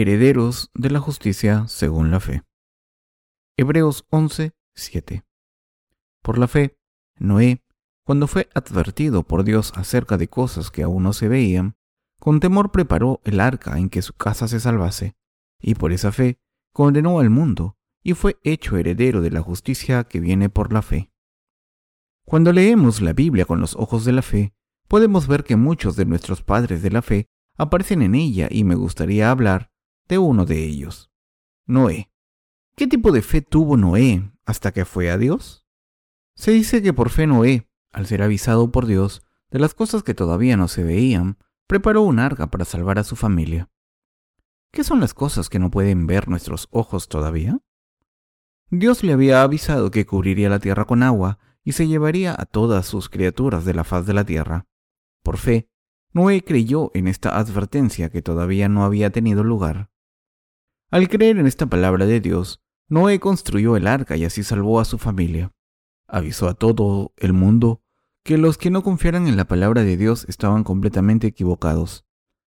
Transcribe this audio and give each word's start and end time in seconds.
Herederos 0.00 0.70
de 0.72 0.88
la 0.88 0.98
justicia 0.98 1.68
según 1.68 2.10
la 2.10 2.20
fe. 2.20 2.42
Hebreos 3.58 4.06
11, 4.08 4.52
7. 4.74 5.26
Por 6.22 6.38
la 6.38 6.48
fe, 6.48 6.78
Noé, 7.18 7.62
cuando 8.06 8.26
fue 8.26 8.48
advertido 8.54 9.24
por 9.24 9.44
Dios 9.44 9.74
acerca 9.76 10.16
de 10.16 10.26
cosas 10.26 10.70
que 10.70 10.82
aún 10.82 11.02
no 11.02 11.12
se 11.12 11.28
veían, 11.28 11.76
con 12.18 12.40
temor 12.40 12.72
preparó 12.72 13.20
el 13.24 13.40
arca 13.40 13.76
en 13.76 13.90
que 13.90 14.00
su 14.00 14.14
casa 14.14 14.48
se 14.48 14.58
salvase, 14.58 15.16
y 15.60 15.74
por 15.74 15.92
esa 15.92 16.12
fe 16.12 16.40
condenó 16.72 17.20
al 17.20 17.28
mundo 17.28 17.76
y 18.02 18.14
fue 18.14 18.38
hecho 18.42 18.78
heredero 18.78 19.20
de 19.20 19.30
la 19.30 19.42
justicia 19.42 20.04
que 20.04 20.20
viene 20.20 20.48
por 20.48 20.72
la 20.72 20.80
fe. 20.80 21.10
Cuando 22.24 22.54
leemos 22.54 23.02
la 23.02 23.12
Biblia 23.12 23.44
con 23.44 23.60
los 23.60 23.76
ojos 23.76 24.06
de 24.06 24.12
la 24.12 24.22
fe, 24.22 24.54
podemos 24.88 25.26
ver 25.26 25.44
que 25.44 25.56
muchos 25.56 25.94
de 25.96 26.06
nuestros 26.06 26.42
padres 26.42 26.80
de 26.80 26.90
la 26.90 27.02
fe 27.02 27.28
aparecen 27.58 28.00
en 28.00 28.14
ella 28.14 28.48
y 28.50 28.64
me 28.64 28.76
gustaría 28.76 29.30
hablar 29.30 29.70
de 30.10 30.18
uno 30.18 30.44
de 30.44 30.64
ellos, 30.64 31.08
Noé. 31.66 32.10
¿Qué 32.74 32.88
tipo 32.88 33.12
de 33.12 33.22
fe 33.22 33.42
tuvo 33.42 33.76
Noé 33.76 34.32
hasta 34.44 34.72
que 34.72 34.84
fue 34.84 35.08
a 35.08 35.16
Dios? 35.16 35.64
Se 36.34 36.50
dice 36.50 36.82
que 36.82 36.92
por 36.92 37.10
fe 37.10 37.28
Noé, 37.28 37.70
al 37.92 38.06
ser 38.06 38.22
avisado 38.22 38.72
por 38.72 38.86
Dios 38.86 39.22
de 39.52 39.60
las 39.60 39.72
cosas 39.72 40.02
que 40.02 40.14
todavía 40.14 40.56
no 40.56 40.66
se 40.66 40.82
veían, 40.82 41.38
preparó 41.68 42.02
un 42.02 42.18
arca 42.18 42.48
para 42.48 42.64
salvar 42.64 42.98
a 42.98 43.04
su 43.04 43.14
familia. 43.14 43.70
¿Qué 44.72 44.82
son 44.82 44.98
las 44.98 45.14
cosas 45.14 45.48
que 45.48 45.60
no 45.60 45.70
pueden 45.70 46.08
ver 46.08 46.28
nuestros 46.28 46.66
ojos 46.72 47.08
todavía? 47.08 47.60
Dios 48.68 49.04
le 49.04 49.12
había 49.12 49.42
avisado 49.42 49.92
que 49.92 50.06
cubriría 50.06 50.48
la 50.48 50.58
tierra 50.58 50.86
con 50.86 51.04
agua 51.04 51.38
y 51.62 51.72
se 51.72 51.86
llevaría 51.86 52.34
a 52.36 52.46
todas 52.46 52.84
sus 52.84 53.08
criaturas 53.08 53.64
de 53.64 53.74
la 53.74 53.84
faz 53.84 54.06
de 54.06 54.14
la 54.14 54.24
tierra. 54.24 54.66
Por 55.22 55.36
fe, 55.36 55.68
Noé 56.12 56.42
creyó 56.42 56.90
en 56.94 57.06
esta 57.06 57.38
advertencia 57.38 58.10
que 58.10 58.22
todavía 58.22 58.68
no 58.68 58.84
había 58.84 59.10
tenido 59.10 59.44
lugar. 59.44 59.89
Al 60.90 61.08
creer 61.08 61.38
en 61.38 61.46
esta 61.46 61.66
palabra 61.66 62.04
de 62.04 62.20
Dios, 62.20 62.60
Noé 62.88 63.20
construyó 63.20 63.76
el 63.76 63.86
arca 63.86 64.16
y 64.16 64.24
así 64.24 64.42
salvó 64.42 64.80
a 64.80 64.84
su 64.84 64.98
familia. 64.98 65.52
Avisó 66.08 66.48
a 66.48 66.54
todo 66.54 67.12
el 67.16 67.32
mundo 67.32 67.80
que 68.24 68.38
los 68.38 68.58
que 68.58 68.70
no 68.70 68.82
confiaran 68.82 69.28
en 69.28 69.36
la 69.36 69.44
palabra 69.44 69.84
de 69.84 69.96
Dios 69.96 70.26
estaban 70.28 70.64
completamente 70.64 71.28
equivocados. 71.28 72.04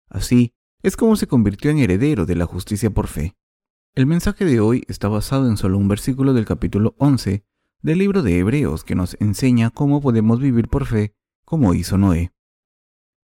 Así 0.09 0.53
es 0.81 0.97
como 0.97 1.15
se 1.15 1.27
convirtió 1.27 1.71
en 1.71 1.77
heredero 1.77 2.25
de 2.25 2.35
la 2.35 2.45
justicia 2.45 2.89
por 2.89 3.07
fe. 3.07 3.37
El 3.95 4.07
mensaje 4.07 4.43
de 4.43 4.59
hoy 4.59 4.83
está 4.89 5.07
basado 5.07 5.47
en 5.47 5.55
solo 5.55 5.77
un 5.77 5.87
versículo 5.87 6.33
del 6.33 6.43
capítulo 6.43 6.95
11 6.97 7.45
del 7.81 7.97
libro 7.97 8.23
de 8.23 8.39
Hebreos 8.39 8.83
que 8.83 8.95
nos 8.95 9.15
enseña 9.21 9.69
cómo 9.69 10.01
podemos 10.01 10.41
vivir 10.41 10.67
por 10.67 10.85
fe, 10.85 11.15
como 11.45 11.73
hizo 11.73 11.97
Noé. 11.97 12.33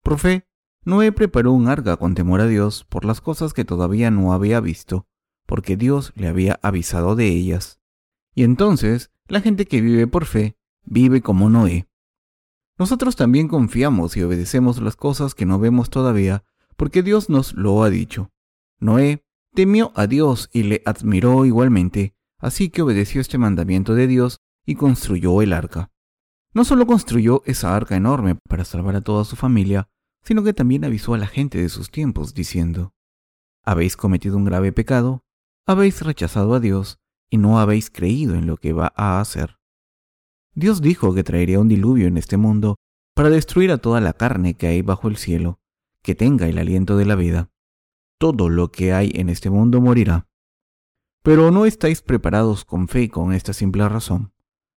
Por 0.03 0.19
fe, 0.19 0.45
Noé 0.85 1.11
preparó 1.11 1.51
un 1.51 1.67
arca 1.67 1.97
con 1.97 2.13
temor 2.13 2.41
a 2.41 2.47
Dios 2.47 2.85
por 2.87 3.05
las 3.05 3.19
cosas 3.19 3.53
que 3.53 3.65
todavía 3.65 4.11
no 4.11 4.33
había 4.33 4.59
visto, 4.59 5.07
porque 5.47 5.77
Dios 5.77 6.13
le 6.15 6.27
había 6.27 6.59
avisado 6.61 7.15
de 7.15 7.27
ellas. 7.27 7.79
Y 8.35 8.43
entonces, 8.43 9.11
la 9.27 9.41
gente 9.41 9.65
que 9.65 9.81
vive 9.81 10.05
por 10.05 10.25
fe, 10.25 10.57
vive 10.83 11.21
como 11.21 11.49
Noé. 11.49 11.87
Nosotros 12.77 13.15
también 13.15 13.47
confiamos 13.47 14.15
y 14.15 14.21
obedecemos 14.21 14.79
las 14.79 14.95
cosas 14.95 15.33
que 15.33 15.47
no 15.47 15.57
vemos 15.57 15.89
todavía, 15.89 16.43
porque 16.77 17.01
Dios 17.01 17.29
nos 17.31 17.53
lo 17.53 17.83
ha 17.83 17.89
dicho. 17.89 18.31
Noé 18.79 19.25
temió 19.55 19.91
a 19.95 20.05
Dios 20.05 20.51
y 20.53 20.63
le 20.63 20.83
admiró 20.85 21.45
igualmente, 21.45 22.13
así 22.37 22.69
que 22.69 22.83
obedeció 22.83 23.21
este 23.21 23.39
mandamiento 23.39 23.95
de 23.95 24.05
Dios 24.05 24.39
y 24.67 24.75
construyó 24.75 25.41
el 25.41 25.53
arca. 25.53 25.91
No 26.53 26.63
solo 26.63 26.85
construyó 26.85 27.41
esa 27.45 27.75
arca 27.75 27.95
enorme 27.95 28.35
para 28.47 28.65
salvar 28.65 28.95
a 28.97 29.01
toda 29.01 29.25
su 29.25 29.35
familia, 29.35 29.89
sino 30.25 30.43
que 30.43 30.53
también 30.53 30.83
avisó 30.83 31.13
a 31.13 31.17
la 31.17 31.27
gente 31.27 31.61
de 31.61 31.69
sus 31.69 31.91
tiempos, 31.91 32.33
diciendo, 32.33 32.93
Habéis 33.63 33.95
cometido 33.95 34.37
un 34.37 34.45
grave 34.45 34.71
pecado, 34.71 35.23
habéis 35.67 36.01
rechazado 36.01 36.55
a 36.55 36.59
Dios 36.59 36.99
y 37.29 37.37
no 37.37 37.59
habéis 37.59 37.89
creído 37.89 38.35
en 38.35 38.47
lo 38.47 38.57
que 38.57 38.73
va 38.73 38.91
a 38.95 39.19
hacer. 39.19 39.57
Dios 40.53 40.81
dijo 40.81 41.13
que 41.13 41.23
traería 41.23 41.59
un 41.59 41.67
diluvio 41.67 42.07
en 42.07 42.17
este 42.17 42.37
mundo 42.37 42.75
para 43.13 43.29
destruir 43.29 43.71
a 43.71 43.77
toda 43.77 44.01
la 44.01 44.13
carne 44.13 44.55
que 44.55 44.67
hay 44.67 44.81
bajo 44.81 45.07
el 45.07 45.17
cielo, 45.17 45.59
que 46.01 46.15
tenga 46.15 46.47
el 46.47 46.57
aliento 46.57 46.97
de 46.97 47.05
la 47.05 47.15
vida. 47.15 47.49
Todo 48.17 48.49
lo 48.49 48.71
que 48.71 48.93
hay 48.93 49.11
en 49.15 49.29
este 49.29 49.49
mundo 49.49 49.81
morirá. 49.81 50.27
Pero 51.23 51.51
no 51.51 51.65
estáis 51.65 52.01
preparados 52.01 52.65
con 52.65 52.87
fe 52.87 53.09
con 53.09 53.33
esta 53.33 53.53
simple 53.53 53.87
razón. 53.89 54.33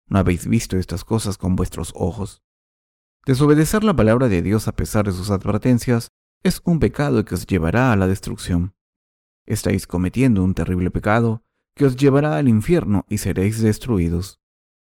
No 0.08 0.20
habéis 0.20 0.48
visto 0.48 0.78
estas 0.78 1.04
cosas 1.04 1.38
con 1.38 1.56
vuestros 1.56 1.94
ojos. 1.96 2.42
Desobedecer 3.28 3.84
la 3.84 3.94
palabra 3.94 4.30
de 4.30 4.42
Dios 4.42 4.70
a 4.70 4.72
pesar 4.72 5.06
de 5.06 5.12
sus 5.12 5.32
advertencias 5.32 6.14
es 6.44 6.62
un 6.64 6.80
pecado 6.80 7.26
que 7.26 7.36
os 7.36 7.46
llevará 7.46 7.92
a 7.92 7.98
la 7.98 8.08
destrucción. 8.08 8.74
Estáis 9.46 9.86
cometiendo 9.86 10.46
un 10.46 10.54
terrible 10.54 10.92
pecado 10.92 11.44
que 11.76 11.84
os 11.84 11.98
llevará 11.98 12.38
al 12.38 12.48
infierno 12.48 13.06
y 13.10 13.18
seréis 13.18 13.60
destruidos. 13.62 14.40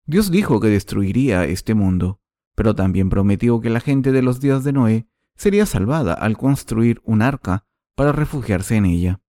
Dios 0.06 0.30
dijo 0.30 0.60
que 0.60 0.68
destruiría 0.68 1.44
este 1.44 1.74
mundo, 1.74 2.20
pero 2.54 2.76
también 2.76 3.10
prometió 3.10 3.60
que 3.60 3.68
la 3.68 3.80
gente 3.80 4.12
de 4.12 4.22
los 4.22 4.38
días 4.38 4.62
de 4.62 4.74
Noé 4.74 5.08
sería 5.34 5.66
salvada 5.66 6.14
al 6.14 6.38
construir 6.38 7.00
un 7.02 7.22
arca 7.22 7.66
para 7.96 8.12
refugiarse 8.12 8.76
en 8.76 8.84
ella. 8.84 9.20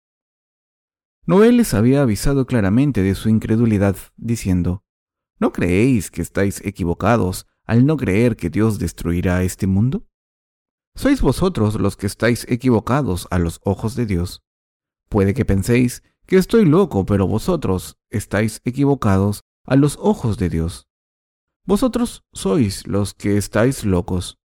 Noé 1.26 1.50
les 1.50 1.74
había 1.74 2.02
avisado 2.02 2.46
claramente 2.46 3.02
de 3.02 3.16
su 3.16 3.28
incredulidad, 3.28 3.96
diciendo, 4.16 4.84
¿No 5.40 5.52
creéis 5.52 6.12
que 6.12 6.22
estáis 6.22 6.64
equivocados 6.64 7.48
al 7.66 7.86
no 7.86 7.96
creer 7.96 8.36
que 8.36 8.50
Dios 8.50 8.78
destruirá 8.78 9.42
este 9.42 9.66
mundo? 9.66 10.06
Sois 10.94 11.22
vosotros 11.22 11.80
los 11.80 11.96
que 11.96 12.06
estáis 12.06 12.46
equivocados 12.48 13.26
a 13.30 13.38
los 13.38 13.60
ojos 13.64 13.96
de 13.96 14.06
Dios. 14.06 14.42
Puede 15.08 15.34
que 15.34 15.44
penséis 15.44 16.02
que 16.26 16.36
estoy 16.36 16.64
loco, 16.64 17.06
pero 17.06 17.26
vosotros 17.26 17.98
estáis 18.10 18.60
equivocados 18.64 19.42
a 19.64 19.76
los 19.76 19.96
ojos 20.00 20.38
de 20.38 20.48
Dios. 20.48 20.88
Vosotros 21.64 22.24
sois 22.32 22.86
los 22.86 23.14
que 23.14 23.36
estáis 23.36 23.84
locos. 23.84 24.38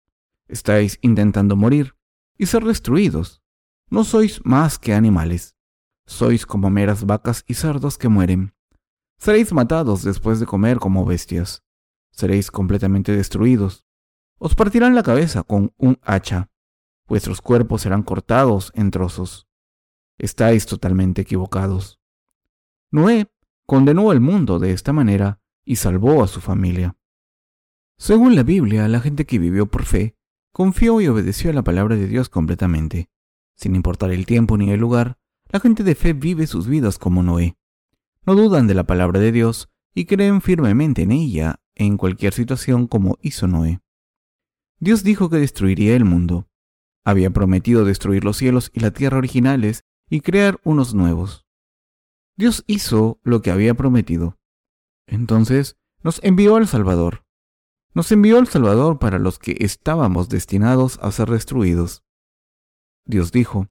Estáis 0.48 0.98
intentando 1.00 1.56
morir 1.56 1.96
y 2.38 2.46
ser 2.46 2.64
destruidos. 2.64 3.42
No 3.88 4.04
sois 4.04 4.40
más 4.44 4.78
que 4.78 4.94
animales. 4.94 5.56
Sois 6.06 6.46
como 6.46 6.70
meras 6.70 7.04
vacas 7.04 7.42
y 7.46 7.54
cerdos 7.54 7.98
que 7.98 8.08
mueren. 8.08 8.54
Seréis 9.18 9.52
matados 9.52 10.02
después 10.02 10.38
de 10.38 10.46
comer 10.46 10.78
como 10.78 11.04
bestias. 11.04 11.64
Seréis 12.16 12.50
completamente 12.50 13.12
destruidos. 13.12 13.84
Os 14.38 14.54
partirán 14.54 14.94
la 14.94 15.02
cabeza 15.02 15.42
con 15.42 15.74
un 15.76 15.98
hacha. 16.02 16.48
Vuestros 17.06 17.42
cuerpos 17.42 17.82
serán 17.82 18.02
cortados 18.02 18.72
en 18.74 18.90
trozos. 18.90 19.46
Estáis 20.16 20.64
totalmente 20.64 21.20
equivocados. 21.20 22.00
Noé 22.90 23.30
condenó 23.66 24.10
al 24.10 24.20
mundo 24.20 24.58
de 24.58 24.72
esta 24.72 24.94
manera 24.94 25.42
y 25.62 25.76
salvó 25.76 26.24
a 26.24 26.26
su 26.26 26.40
familia. 26.40 26.96
Según 27.98 28.34
la 28.34 28.44
Biblia, 28.44 28.88
la 28.88 29.00
gente 29.00 29.26
que 29.26 29.38
vivió 29.38 29.66
por 29.66 29.84
fe 29.84 30.16
confió 30.52 31.02
y 31.02 31.08
obedeció 31.08 31.50
a 31.50 31.52
la 31.52 31.64
palabra 31.64 31.96
de 31.96 32.06
Dios 32.06 32.30
completamente. 32.30 33.10
Sin 33.56 33.76
importar 33.76 34.10
el 34.10 34.24
tiempo 34.24 34.56
ni 34.56 34.70
el 34.70 34.80
lugar, 34.80 35.18
la 35.48 35.60
gente 35.60 35.84
de 35.84 35.94
fe 35.94 36.14
vive 36.14 36.46
sus 36.46 36.66
vidas 36.66 36.96
como 36.98 37.22
Noé. 37.22 37.58
No 38.24 38.34
dudan 38.34 38.66
de 38.66 38.74
la 38.74 38.84
palabra 38.84 39.20
de 39.20 39.32
Dios 39.32 39.68
y 39.92 40.06
creen 40.06 40.40
firmemente 40.40 41.02
en 41.02 41.12
ella 41.12 41.60
en 41.76 41.96
cualquier 41.96 42.32
situación 42.32 42.88
como 42.88 43.16
hizo 43.20 43.46
Noé. 43.46 43.80
Dios 44.80 45.04
dijo 45.04 45.30
que 45.30 45.36
destruiría 45.36 45.94
el 45.94 46.04
mundo. 46.04 46.48
Había 47.04 47.30
prometido 47.30 47.84
destruir 47.84 48.24
los 48.24 48.36
cielos 48.36 48.70
y 48.74 48.80
la 48.80 48.90
tierra 48.90 49.18
originales 49.18 49.84
y 50.10 50.20
crear 50.20 50.60
unos 50.64 50.94
nuevos. 50.94 51.46
Dios 52.36 52.64
hizo 52.66 53.20
lo 53.22 53.40
que 53.40 53.50
había 53.50 53.74
prometido. 53.74 54.36
Entonces 55.06 55.76
nos 56.02 56.22
envió 56.24 56.56
al 56.56 56.66
Salvador. 56.66 57.24
Nos 57.94 58.12
envió 58.12 58.38
al 58.38 58.48
Salvador 58.48 58.98
para 58.98 59.18
los 59.18 59.38
que 59.38 59.56
estábamos 59.60 60.28
destinados 60.28 60.98
a 61.00 61.10
ser 61.12 61.30
destruidos. 61.30 62.02
Dios 63.06 63.32
dijo, 63.32 63.68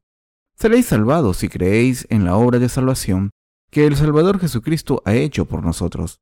Seréis 0.56 0.86
salvados 0.88 1.38
si 1.38 1.50
creéis 1.50 2.08
en 2.10 2.24
la 2.24 2.38
obra 2.38 2.60
de 2.60 2.70
salvación 2.70 3.32
que 3.70 3.86
el 3.86 3.98
Salvador 3.98 4.40
Jesucristo 4.40 5.02
ha 5.06 5.14
hecho 5.14 5.46
por 5.46 5.64
nosotros, 5.64 6.22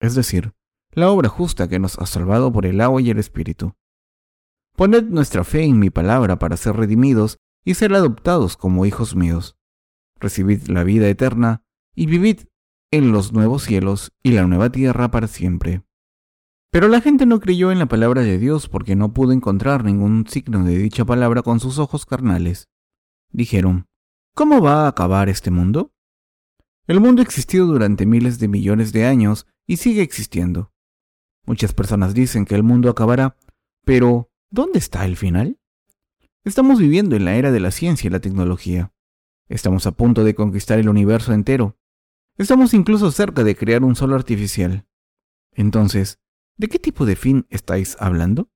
es 0.00 0.14
decir, 0.14 0.54
la 0.92 1.10
obra 1.10 1.28
justa 1.28 1.68
que 1.68 1.78
nos 1.78 1.98
ha 1.98 2.06
salvado 2.06 2.52
por 2.52 2.66
el 2.66 2.80
agua 2.80 3.00
y 3.00 3.10
el 3.10 3.18
Espíritu. 3.18 3.74
Poned 4.76 5.04
nuestra 5.04 5.44
fe 5.44 5.64
en 5.64 5.78
mi 5.78 5.90
palabra 5.90 6.38
para 6.38 6.56
ser 6.56 6.76
redimidos 6.76 7.38
y 7.64 7.74
ser 7.74 7.94
adoptados 7.94 8.56
como 8.56 8.86
hijos 8.86 9.16
míos. 9.16 9.56
Recibid 10.20 10.68
la 10.68 10.84
vida 10.84 11.08
eterna 11.08 11.62
y 11.94 12.06
vivid 12.06 12.40
en 12.90 13.12
los 13.12 13.32
nuevos 13.32 13.64
cielos 13.64 14.12
y 14.22 14.32
la 14.32 14.46
nueva 14.46 14.70
tierra 14.70 15.10
para 15.10 15.28
siempre. 15.28 15.82
Pero 16.70 16.88
la 16.88 17.00
gente 17.00 17.26
no 17.26 17.40
creyó 17.40 17.70
en 17.70 17.78
la 17.78 17.86
palabra 17.86 18.22
de 18.22 18.38
Dios 18.38 18.68
porque 18.68 18.96
no 18.96 19.12
pudo 19.12 19.32
encontrar 19.32 19.84
ningún 19.84 20.26
signo 20.26 20.64
de 20.64 20.78
dicha 20.78 21.04
palabra 21.04 21.42
con 21.42 21.60
sus 21.60 21.78
ojos 21.78 22.06
carnales. 22.06 22.68
Dijeron, 23.30 23.86
¿cómo 24.34 24.60
va 24.62 24.84
a 24.84 24.88
acabar 24.88 25.28
este 25.28 25.50
mundo? 25.50 25.92
El 26.86 27.00
mundo 27.00 27.22
existió 27.22 27.66
durante 27.66 28.06
miles 28.06 28.38
de 28.38 28.48
millones 28.48 28.92
de 28.92 29.04
años 29.04 29.46
y 29.66 29.76
sigue 29.76 30.02
existiendo. 30.02 30.71
Muchas 31.44 31.72
personas 31.72 32.14
dicen 32.14 32.44
que 32.44 32.54
el 32.54 32.62
mundo 32.62 32.88
acabará, 32.88 33.36
pero 33.84 34.30
¿dónde 34.50 34.78
está 34.78 35.04
el 35.04 35.16
final? 35.16 35.58
Estamos 36.44 36.78
viviendo 36.78 37.16
en 37.16 37.24
la 37.24 37.36
era 37.36 37.50
de 37.50 37.60
la 37.60 37.70
ciencia 37.70 38.08
y 38.08 38.10
la 38.10 38.20
tecnología. 38.20 38.92
Estamos 39.48 39.86
a 39.86 39.92
punto 39.92 40.24
de 40.24 40.34
conquistar 40.34 40.78
el 40.78 40.88
universo 40.88 41.32
entero. 41.32 41.78
Estamos 42.36 42.74
incluso 42.74 43.10
cerca 43.10 43.44
de 43.44 43.56
crear 43.56 43.84
un 43.84 43.96
sol 43.96 44.12
artificial. 44.12 44.86
Entonces, 45.52 46.18
¿de 46.56 46.68
qué 46.68 46.78
tipo 46.78 47.04
de 47.04 47.16
fin 47.16 47.46
estáis 47.50 47.96
hablando? 48.00 48.50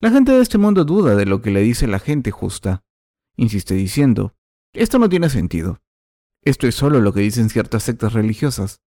La 0.00 0.10
gente 0.10 0.32
de 0.32 0.40
este 0.40 0.58
mundo 0.58 0.84
duda 0.84 1.14
de 1.14 1.26
lo 1.26 1.42
que 1.42 1.50
le 1.50 1.60
dice 1.60 1.86
la 1.86 1.98
gente 1.98 2.30
justa. 2.30 2.84
Insiste 3.36 3.74
diciendo, 3.74 4.34
esto 4.72 4.98
no 4.98 5.08
tiene 5.08 5.30
sentido. 5.30 5.82
Esto 6.42 6.66
es 6.66 6.74
solo 6.74 7.00
lo 7.00 7.12
que 7.12 7.20
dicen 7.20 7.50
ciertas 7.50 7.82
sectas 7.82 8.12
religiosas. 8.12 8.82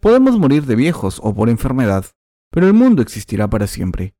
Podemos 0.00 0.38
morir 0.38 0.64
de 0.66 0.76
viejos 0.76 1.20
o 1.22 1.34
por 1.34 1.48
enfermedad, 1.48 2.06
pero 2.50 2.66
el 2.66 2.74
mundo 2.74 3.02
existirá 3.02 3.48
para 3.48 3.66
siempre. 3.66 4.14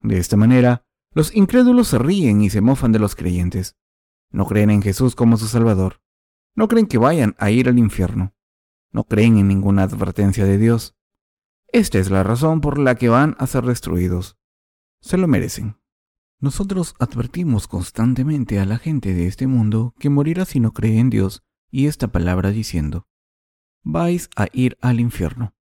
De 0.00 0.18
esta 0.18 0.36
manera, 0.36 0.86
los 1.12 1.34
incrédulos 1.34 1.88
se 1.88 1.98
ríen 1.98 2.40
y 2.40 2.50
se 2.50 2.60
mofan 2.60 2.92
de 2.92 2.98
los 2.98 3.14
creyentes. 3.14 3.76
No 4.30 4.46
creen 4.46 4.70
en 4.70 4.82
Jesús 4.82 5.14
como 5.14 5.36
su 5.36 5.46
Salvador. 5.46 6.00
No 6.54 6.68
creen 6.68 6.86
que 6.86 6.98
vayan 6.98 7.34
a 7.38 7.50
ir 7.50 7.68
al 7.68 7.78
infierno. 7.78 8.34
No 8.92 9.04
creen 9.04 9.38
en 9.38 9.48
ninguna 9.48 9.82
advertencia 9.82 10.44
de 10.44 10.58
Dios. 10.58 10.96
Esta 11.68 11.98
es 11.98 12.10
la 12.10 12.22
razón 12.22 12.60
por 12.60 12.78
la 12.78 12.96
que 12.96 13.08
van 13.08 13.36
a 13.38 13.46
ser 13.46 13.64
destruidos. 13.64 14.38
Se 15.00 15.16
lo 15.16 15.28
merecen. 15.28 15.76
Nosotros 16.40 16.94
advertimos 16.98 17.68
constantemente 17.68 18.58
a 18.58 18.66
la 18.66 18.78
gente 18.78 19.14
de 19.14 19.26
este 19.26 19.46
mundo 19.46 19.94
que 19.98 20.10
morirá 20.10 20.44
si 20.44 20.58
no 20.58 20.72
cree 20.72 20.98
en 20.98 21.10
Dios 21.10 21.44
y 21.70 21.86
esta 21.86 22.08
palabra 22.08 22.50
diciendo, 22.50 23.06
vais 23.82 24.30
a 24.36 24.46
ir 24.52 24.78
al 24.80 25.00
infierno. 25.00 25.54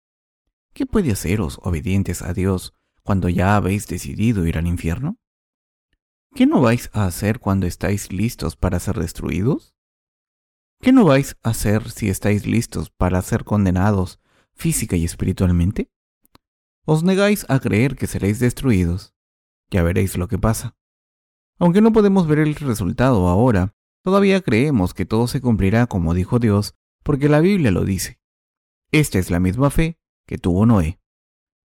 ¿Qué 0.77 0.85
puede 0.85 1.11
haceros 1.11 1.59
obedientes 1.63 2.21
a 2.21 2.35
Dios 2.35 2.75
cuando 3.03 3.31
ya 3.31 3.57
habéis 3.57 3.87
decidido 3.87 4.47
ir 4.47 4.59
al 4.59 4.67
infierno? 4.67 5.17
¿Qué 6.35 6.45
no 6.45 6.61
vais 6.61 6.91
a 6.93 7.07
hacer 7.07 7.41
cuando 7.41 7.67
estáis 7.67 8.13
listos 8.13 8.57
para 8.57 8.79
ser 8.79 8.99
destruidos? 8.99 9.75
¿Qué 10.83 10.93
no 10.93 11.07
vais 11.07 11.39
a 11.43 11.49
hacer 11.49 11.91
si 11.91 12.11
estáis 12.11 12.47
listos 12.47 12.91
para 12.91 13.23
ser 13.23 13.45
condenados 13.45 14.21
física 14.53 14.97
y 14.97 15.07
espiritualmente? 15.07 15.91
Os 16.85 17.03
negáis 17.03 17.47
a 17.49 17.59
creer 17.59 17.97
que 17.97 18.07
seréis 18.07 18.39
destruidos 18.39 19.15
ya 19.71 19.83
veréis 19.83 20.19
lo 20.19 20.29
que 20.29 20.37
pasa. 20.37 20.77
Aunque 21.59 21.81
no 21.81 21.91
podemos 21.95 22.27
ver 22.27 22.41
el 22.41 22.55
resultado 22.55 23.29
ahora, 23.29 23.75
todavía 24.03 24.43
creemos 24.43 24.93
que 24.93 25.07
todo 25.07 25.27
se 25.27 25.41
cumplirá 25.41 25.87
como 25.87 26.13
dijo 26.13 26.39
Dios, 26.39 26.75
porque 27.03 27.31
la 27.31 27.41
Biblia 27.41 27.71
lo 27.71 27.87
dice. 27.87 28.21
Esta 28.93 29.19
es 29.19 29.31
la 29.31 29.41
misma 29.41 29.71
fe 29.71 29.99
que 30.27 30.39
tuvo 30.39 30.67
Noé. 30.67 31.01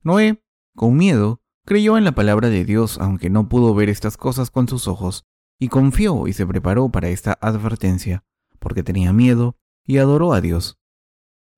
Noé, 0.04 0.44
con 0.76 0.96
miedo, 0.96 1.42
creyó 1.66 1.98
en 1.98 2.04
la 2.04 2.14
palabra 2.14 2.50
de 2.50 2.66
Dios 2.66 2.98
aunque 3.00 3.30
no 3.30 3.50
pudo 3.50 3.74
ver 3.76 3.90
estas 3.90 4.18
cosas 4.18 4.52
con 4.52 4.68
sus 4.68 4.88
ojos, 4.88 5.26
y 5.60 5.68
confió 5.68 6.28
y 6.28 6.34
se 6.34 6.48
preparó 6.48 6.90
para 6.90 7.10
esta 7.10 7.38
advertencia, 7.42 8.24
porque 8.60 8.84
tenía 8.84 9.14
miedo 9.14 9.58
y 9.86 9.98
adoró 9.98 10.34
a 10.34 10.42
Dios. 10.42 10.80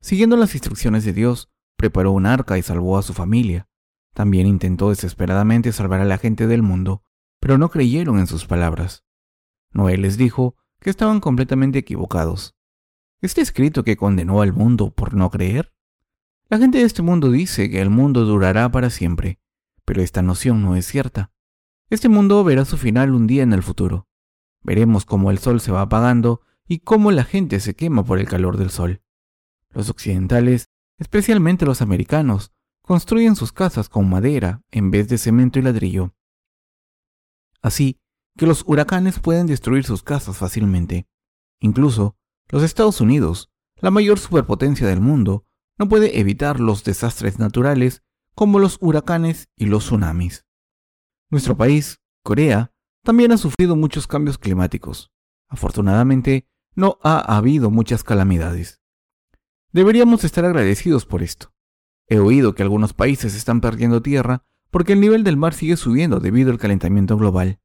Siguiendo 0.02 0.36
las 0.36 0.54
instrucciones 0.56 1.06
de 1.06 1.14
Dios, 1.14 1.50
preparó 1.78 2.12
un 2.12 2.26
arca 2.26 2.58
y 2.58 2.62
salvó 2.62 2.98
a 2.98 3.04
su 3.04 3.14
familia. 3.14 3.70
También 4.14 4.48
intentó 4.48 4.90
desesperadamente 4.90 5.72
salvar 5.72 6.02
a 6.02 6.06
la 6.06 6.18
gente 6.18 6.48
del 6.48 6.62
mundo, 6.62 7.04
pero 7.40 7.58
no 7.58 7.70
creyeron 7.70 8.20
en 8.20 8.28
sus 8.28 8.46
palabras. 8.46 9.06
Noé 9.72 9.98
les 9.98 10.18
dijo 10.18 10.56
que 10.80 10.90
estaban 10.90 11.20
completamente 11.20 11.80
equivocados. 11.80 12.56
¿Está 13.22 13.42
escrito 13.42 13.84
que 13.84 13.96
condenó 13.96 14.42
al 14.42 14.52
mundo 14.52 14.92
por 14.92 15.14
no 15.14 15.30
creer? 15.30 15.74
La 16.54 16.60
gente 16.60 16.78
de 16.78 16.84
este 16.84 17.02
mundo 17.02 17.32
dice 17.32 17.68
que 17.72 17.82
el 17.82 17.90
mundo 17.90 18.26
durará 18.26 18.72
para 18.72 18.92
siempre, 18.92 19.40
pero 19.86 20.04
esta 20.04 20.22
noción 20.22 20.62
no 20.62 20.76
es 20.76 20.86
cierta. 20.86 21.32
Este 21.90 22.10
mundo 22.10 22.44
verá 22.44 22.64
su 22.64 22.78
final 22.78 23.16
un 23.16 23.26
día 23.26 23.42
en 23.42 23.54
el 23.54 23.64
futuro. 23.64 24.08
Veremos 24.62 25.04
cómo 25.04 25.32
el 25.32 25.40
sol 25.40 25.62
se 25.62 25.72
va 25.72 25.82
apagando 25.82 26.42
y 26.68 26.82
cómo 26.82 27.10
la 27.10 27.24
gente 27.24 27.60
se 27.60 27.74
quema 27.74 28.06
por 28.06 28.20
el 28.20 28.28
calor 28.28 28.58
del 28.58 28.70
sol. 28.70 29.02
Los 29.72 29.90
occidentales, 29.90 30.70
especialmente 31.00 31.66
los 31.66 31.82
americanos, 31.82 32.52
construyen 32.84 33.36
sus 33.36 33.52
casas 33.52 33.90
con 33.90 34.08
madera 34.08 34.62
en 34.70 34.92
vez 34.92 35.08
de 35.08 35.18
cemento 35.18 35.58
y 35.58 35.64
ladrillo. 35.64 36.14
Así 37.64 38.00
que 38.38 38.46
los 38.46 38.64
huracanes 38.68 39.18
pueden 39.18 39.48
destruir 39.48 39.86
sus 39.86 40.04
casas 40.04 40.38
fácilmente. 40.38 41.08
Incluso 41.60 42.16
los 42.50 42.62
Estados 42.62 43.02
Unidos, 43.02 43.50
la 43.78 43.90
mayor 43.90 44.20
superpotencia 44.20 44.86
del 44.86 45.02
mundo, 45.02 45.48
no 45.78 45.88
puede 45.90 46.20
evitar 46.20 46.60
los 46.60 46.84
desastres 46.84 47.40
naturales 47.40 48.04
como 48.36 48.60
los 48.60 48.78
huracanes 48.82 49.50
y 49.56 49.66
los 49.66 49.86
tsunamis. 49.86 50.46
Nuestro 51.30 51.58
país, 51.58 52.02
Corea, 52.24 52.72
también 53.04 53.32
ha 53.32 53.38
sufrido 53.38 53.76
muchos 53.76 54.08
cambios 54.08 54.38
climáticos. 54.38 55.12
Afortunadamente, 55.50 56.48
no 56.76 56.98
ha 57.04 57.20
habido 57.38 57.70
muchas 57.70 58.04
calamidades. 58.04 58.82
Deberíamos 59.72 60.24
estar 60.24 60.46
agradecidos 60.46 61.06
por 61.06 61.24
esto. 61.24 61.54
He 62.08 62.20
oído 62.20 62.54
que 62.56 62.64
algunos 62.64 62.94
países 62.94 63.36
están 63.36 63.62
perdiendo 63.62 64.02
tierra 64.02 64.46
porque 64.72 64.94
el 64.94 65.02
nivel 65.02 65.24
del 65.24 65.38
mar 65.38 65.54
sigue 65.54 65.78
subiendo 65.78 66.20
debido 66.20 66.52
al 66.52 66.58
calentamiento 66.58 67.18
global. 67.18 67.60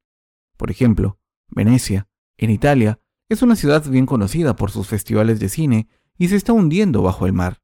Por 0.56 0.70
ejemplo, 0.70 1.18
Venecia, 1.48 2.08
en 2.36 2.50
Italia, 2.50 3.00
es 3.28 3.42
una 3.42 3.56
ciudad 3.56 3.86
bien 3.88 4.06
conocida 4.06 4.56
por 4.56 4.70
sus 4.70 4.88
festivales 4.88 5.40
de 5.40 5.48
cine 5.48 5.88
y 6.18 6.28
se 6.28 6.36
está 6.36 6.52
hundiendo 6.52 7.02
bajo 7.02 7.26
el 7.26 7.32
mar. 7.32 7.62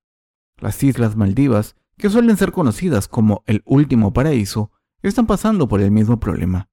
Las 0.65 0.83
Islas 0.83 1.15
Maldivas, 1.15 1.77
que 1.99 2.09
suelen 2.09 2.39
ser 2.39 2.51
conocidas 2.51 3.07
como 3.07 3.45
el 3.45 3.63
último 3.67 4.15
paraíso, 4.15 4.71
están 5.03 5.27
pasando 5.27 5.69
por 5.69 5.83
el 5.83 5.91
mismo 5.91 6.19
problema. 6.19 6.71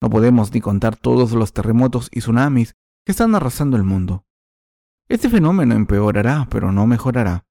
No 0.00 0.10
podemos 0.10 0.52
ni 0.52 0.60
contar 0.60 0.96
todos 0.96 1.30
los 1.30 1.52
terremotos 1.52 2.08
y 2.10 2.18
tsunamis 2.18 2.74
que 3.04 3.12
están 3.12 3.36
arrasando 3.36 3.76
el 3.76 3.84
mundo. 3.84 4.26
Este 5.08 5.30
fenómeno 5.30 5.76
empeorará, 5.76 6.48
pero 6.50 6.72
no 6.72 6.88
mejorará. 6.88 7.46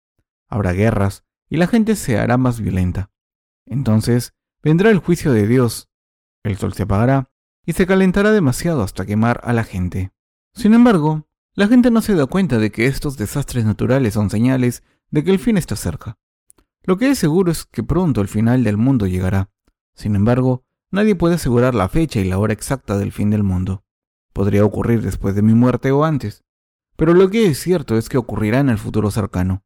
Habrá 0.49 0.73
guerras, 0.73 1.23
y 1.47 1.55
la 1.55 1.67
gente 1.67 1.95
se 1.95 2.19
hará 2.19 2.35
más 2.35 2.59
violenta. 2.59 3.09
Entonces 3.65 4.33
vendrá 4.61 4.89
el 4.89 4.97
juicio 4.97 5.31
de 5.31 5.47
Dios, 5.47 5.89
el 6.43 6.57
sol 6.57 6.73
se 6.73 6.83
apagará 6.83 7.29
y 7.65 7.71
se 7.71 7.87
calentará 7.87 8.33
demasiado 8.33 8.83
hasta 8.83 9.05
quemar 9.05 9.39
a 9.45 9.53
la 9.53 9.63
gente. 9.63 10.11
Sin 10.53 10.73
embargo, 10.73 11.29
la 11.53 11.69
gente 11.69 11.91
no 11.91 12.01
se 12.01 12.15
da 12.15 12.25
cuenta 12.25 12.57
de 12.57 12.73
que 12.73 12.87
estos 12.87 13.15
desastres 13.15 13.63
naturales 13.63 14.15
son 14.15 14.29
señales 14.29 14.83
de 15.11 15.23
que 15.23 15.31
el 15.31 15.39
fin 15.39 15.57
está 15.57 15.75
cerca. 15.75 16.17
Lo 16.83 16.97
que 16.97 17.11
es 17.11 17.19
seguro 17.19 17.51
es 17.51 17.65
que 17.65 17.83
pronto 17.83 18.21
el 18.21 18.27
final 18.27 18.63
del 18.63 18.77
mundo 18.77 19.05
llegará. 19.05 19.51
Sin 19.93 20.15
embargo, 20.15 20.63
nadie 20.89 21.15
puede 21.15 21.35
asegurar 21.35 21.75
la 21.75 21.89
fecha 21.89 22.19
y 22.19 22.23
la 22.23 22.39
hora 22.39 22.53
exacta 22.53 22.97
del 22.97 23.11
fin 23.11 23.29
del 23.29 23.43
mundo. 23.43 23.83
Podría 24.33 24.65
ocurrir 24.65 25.01
después 25.01 25.35
de 25.35 25.43
mi 25.43 25.53
muerte 25.53 25.91
o 25.91 26.03
antes. 26.05 26.43
Pero 26.95 27.13
lo 27.13 27.29
que 27.29 27.45
es 27.45 27.59
cierto 27.59 27.97
es 27.97 28.09
que 28.09 28.17
ocurrirá 28.17 28.59
en 28.59 28.69
el 28.69 28.77
futuro 28.77 29.11
cercano. 29.11 29.63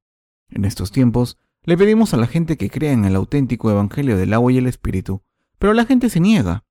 En 0.49 0.65
estos 0.65 0.91
tiempos, 0.91 1.37
le 1.63 1.77
pedimos 1.77 2.13
a 2.13 2.17
la 2.17 2.27
gente 2.27 2.57
que 2.57 2.69
crea 2.69 2.91
en 2.91 3.05
el 3.05 3.15
auténtico 3.15 3.71
Evangelio 3.71 4.17
del 4.17 4.33
agua 4.33 4.51
y 4.51 4.57
el 4.57 4.67
Espíritu, 4.67 5.23
pero 5.57 5.73
la 5.73 5.85
gente 5.85 6.09
se 6.09 6.19
niega. 6.19 6.65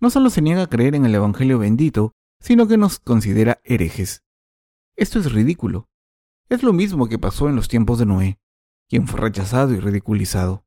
No 0.00 0.08
solo 0.08 0.30
se 0.30 0.40
niega 0.40 0.62
a 0.62 0.68
creer 0.68 0.94
en 0.94 1.04
el 1.04 1.14
Evangelio 1.14 1.58
bendito, 1.58 2.14
sino 2.40 2.66
que 2.66 2.78
nos 2.78 3.00
considera 3.00 3.60
herejes. 3.64 4.24
Esto 4.96 5.18
es 5.18 5.32
ridículo. 5.32 5.89
Es 6.50 6.64
lo 6.64 6.72
mismo 6.72 7.08
que 7.08 7.16
pasó 7.16 7.48
en 7.48 7.54
los 7.54 7.68
tiempos 7.68 8.00
de 8.00 8.06
Noé, 8.06 8.40
quien 8.88 9.06
fue 9.06 9.20
rechazado 9.20 9.72
y 9.72 9.78
ridiculizado. 9.78 10.66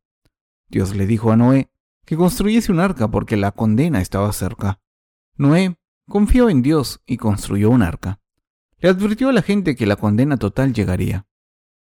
Dios 0.70 0.96
le 0.96 1.06
dijo 1.06 1.34
a 1.34 1.36
Noé 1.36 1.70
que 2.06 2.16
construyese 2.16 2.72
un 2.72 2.80
arca 2.80 3.12
porque 3.12 3.36
la 3.36 3.52
condena 3.52 4.00
estaba 4.00 4.32
cerca. 4.32 4.80
Noé 5.36 5.78
confió 6.08 6.50
en 6.50 6.62
Dios 6.62 7.02
y 7.06 7.18
construyó 7.18 7.70
un 7.70 7.82
arca. 7.82 8.22
Le 8.78 8.88
advirtió 8.88 9.28
a 9.28 9.34
la 9.34 9.42
gente 9.42 9.76
que 9.76 9.86
la 9.86 9.98
condena 9.98 10.38
total 10.38 10.74
llegaría. 10.74 11.28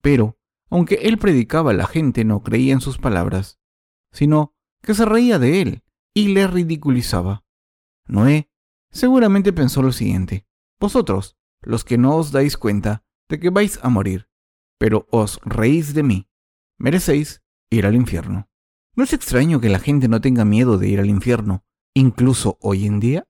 Pero 0.01 0.39
aunque 0.71 0.95
él 1.03 1.19
predicaba, 1.19 1.71
la 1.71 1.85
gente 1.85 2.25
no 2.25 2.41
creía 2.41 2.73
en 2.73 2.81
sus 2.81 2.97
palabras, 2.97 3.59
sino 4.11 4.55
que 4.81 4.95
se 4.95 5.05
reía 5.05 5.37
de 5.37 5.61
él 5.61 5.83
y 6.15 6.29
le 6.29 6.47
ridiculizaba. 6.47 7.43
Noé 8.07 8.49
seguramente 8.89 9.53
pensó 9.53 9.83
lo 9.83 9.91
siguiente, 9.91 10.47
vosotros, 10.79 11.37
los 11.61 11.83
que 11.83 11.99
no 11.99 12.15
os 12.15 12.31
dais 12.31 12.57
cuenta 12.57 13.03
de 13.33 13.39
que 13.39 13.49
vais 13.49 13.79
a 13.81 13.89
morir, 13.89 14.29
pero 14.77 15.07
os 15.09 15.39
reís 15.43 15.95
de 15.95 16.03
mí, 16.03 16.29
merecéis 16.77 17.41
ir 17.71 17.87
al 17.87 17.95
infierno. 17.95 18.47
¿No 18.95 19.03
es 19.03 19.11
extraño 19.11 19.59
que 19.59 19.69
la 19.69 19.79
gente 19.79 20.07
no 20.07 20.21
tenga 20.21 20.45
miedo 20.45 20.77
de 20.77 20.87
ir 20.87 20.99
al 20.99 21.09
infierno, 21.09 21.65
incluso 21.95 22.59
hoy 22.61 22.85
en 22.85 22.99
día? 22.99 23.27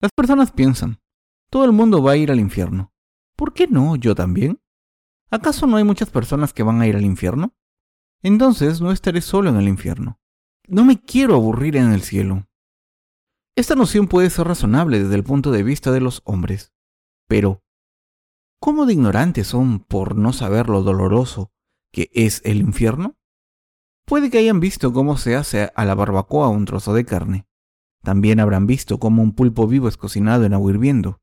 Las 0.00 0.10
personas 0.16 0.52
piensan, 0.52 1.02
todo 1.50 1.66
el 1.66 1.72
mundo 1.72 2.02
va 2.02 2.12
a 2.12 2.16
ir 2.16 2.30
al 2.30 2.40
infierno. 2.40 2.94
¿Por 3.36 3.52
qué 3.52 3.66
no 3.66 3.94
yo 3.96 4.14
también? 4.14 4.62
¿Acaso 5.30 5.66
no 5.66 5.76
hay 5.76 5.84
muchas 5.84 6.08
personas 6.08 6.54
que 6.54 6.62
van 6.62 6.80
a 6.80 6.86
ir 6.86 6.96
al 6.96 7.04
infierno? 7.04 7.54
Entonces 8.22 8.80
no 8.80 8.90
estaré 8.90 9.20
solo 9.20 9.50
en 9.50 9.56
el 9.56 9.68
infierno. 9.68 10.18
No 10.66 10.86
me 10.86 10.98
quiero 10.98 11.34
aburrir 11.34 11.76
en 11.76 11.92
el 11.92 12.00
cielo. 12.00 12.48
Esta 13.54 13.74
noción 13.74 14.08
puede 14.08 14.30
ser 14.30 14.46
razonable 14.46 14.98
desde 14.98 15.16
el 15.16 15.24
punto 15.24 15.50
de 15.50 15.62
vista 15.62 15.92
de 15.92 16.00
los 16.00 16.22
hombres, 16.24 16.72
pero 17.28 17.63
¿cómo 18.64 18.86
de 18.86 18.94
ignorantes 18.94 19.48
son 19.48 19.78
por 19.78 20.16
no 20.16 20.32
saber 20.32 20.70
lo 20.70 20.82
doloroso 20.82 21.52
que 21.92 22.10
es 22.14 22.40
el 22.46 22.60
infierno? 22.60 23.14
Puede 24.06 24.30
que 24.30 24.38
hayan 24.38 24.58
visto 24.58 24.90
cómo 24.94 25.18
se 25.18 25.36
hace 25.36 25.70
a 25.76 25.84
la 25.84 25.94
barbacoa 25.94 26.48
un 26.48 26.64
trozo 26.64 26.94
de 26.94 27.04
carne. 27.04 27.46
También 28.02 28.40
habrán 28.40 28.66
visto 28.66 28.98
cómo 28.98 29.22
un 29.22 29.34
pulpo 29.34 29.66
vivo 29.66 29.86
es 29.86 29.98
cocinado 29.98 30.46
en 30.46 30.54
agua 30.54 30.70
hirviendo. 30.70 31.20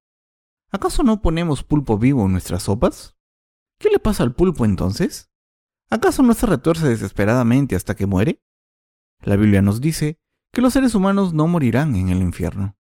¿Acaso 0.69 1.01
no 1.01 1.24
ponemos 1.24 1.63
pulpo 1.63 1.98
vivo 1.98 2.27
en 2.27 2.33
nuestras 2.33 2.62
sopas? 2.62 3.17
¿Qué 3.79 3.89
le 3.89 3.98
pasa 3.98 4.21
al 4.21 4.36
pulpo 4.36 4.63
entonces? 4.63 5.31
¿Acaso 5.89 6.21
no 6.21 6.36
se 6.36 6.45
retuerce 6.45 6.88
desesperadamente 6.88 7.75
hasta 7.75 7.95
que 7.95 8.05
muere? 8.05 8.43
La 9.19 9.36
Biblia 9.36 9.63
nos 9.63 9.81
dice 9.81 10.19
que 10.53 10.62
los 10.62 10.74
seres 10.74 10.93
humanos 10.93 11.33
no 11.33 11.48
morirán 11.48 11.95
en 11.95 12.10
el 12.10 12.21
infierno. 12.21 12.77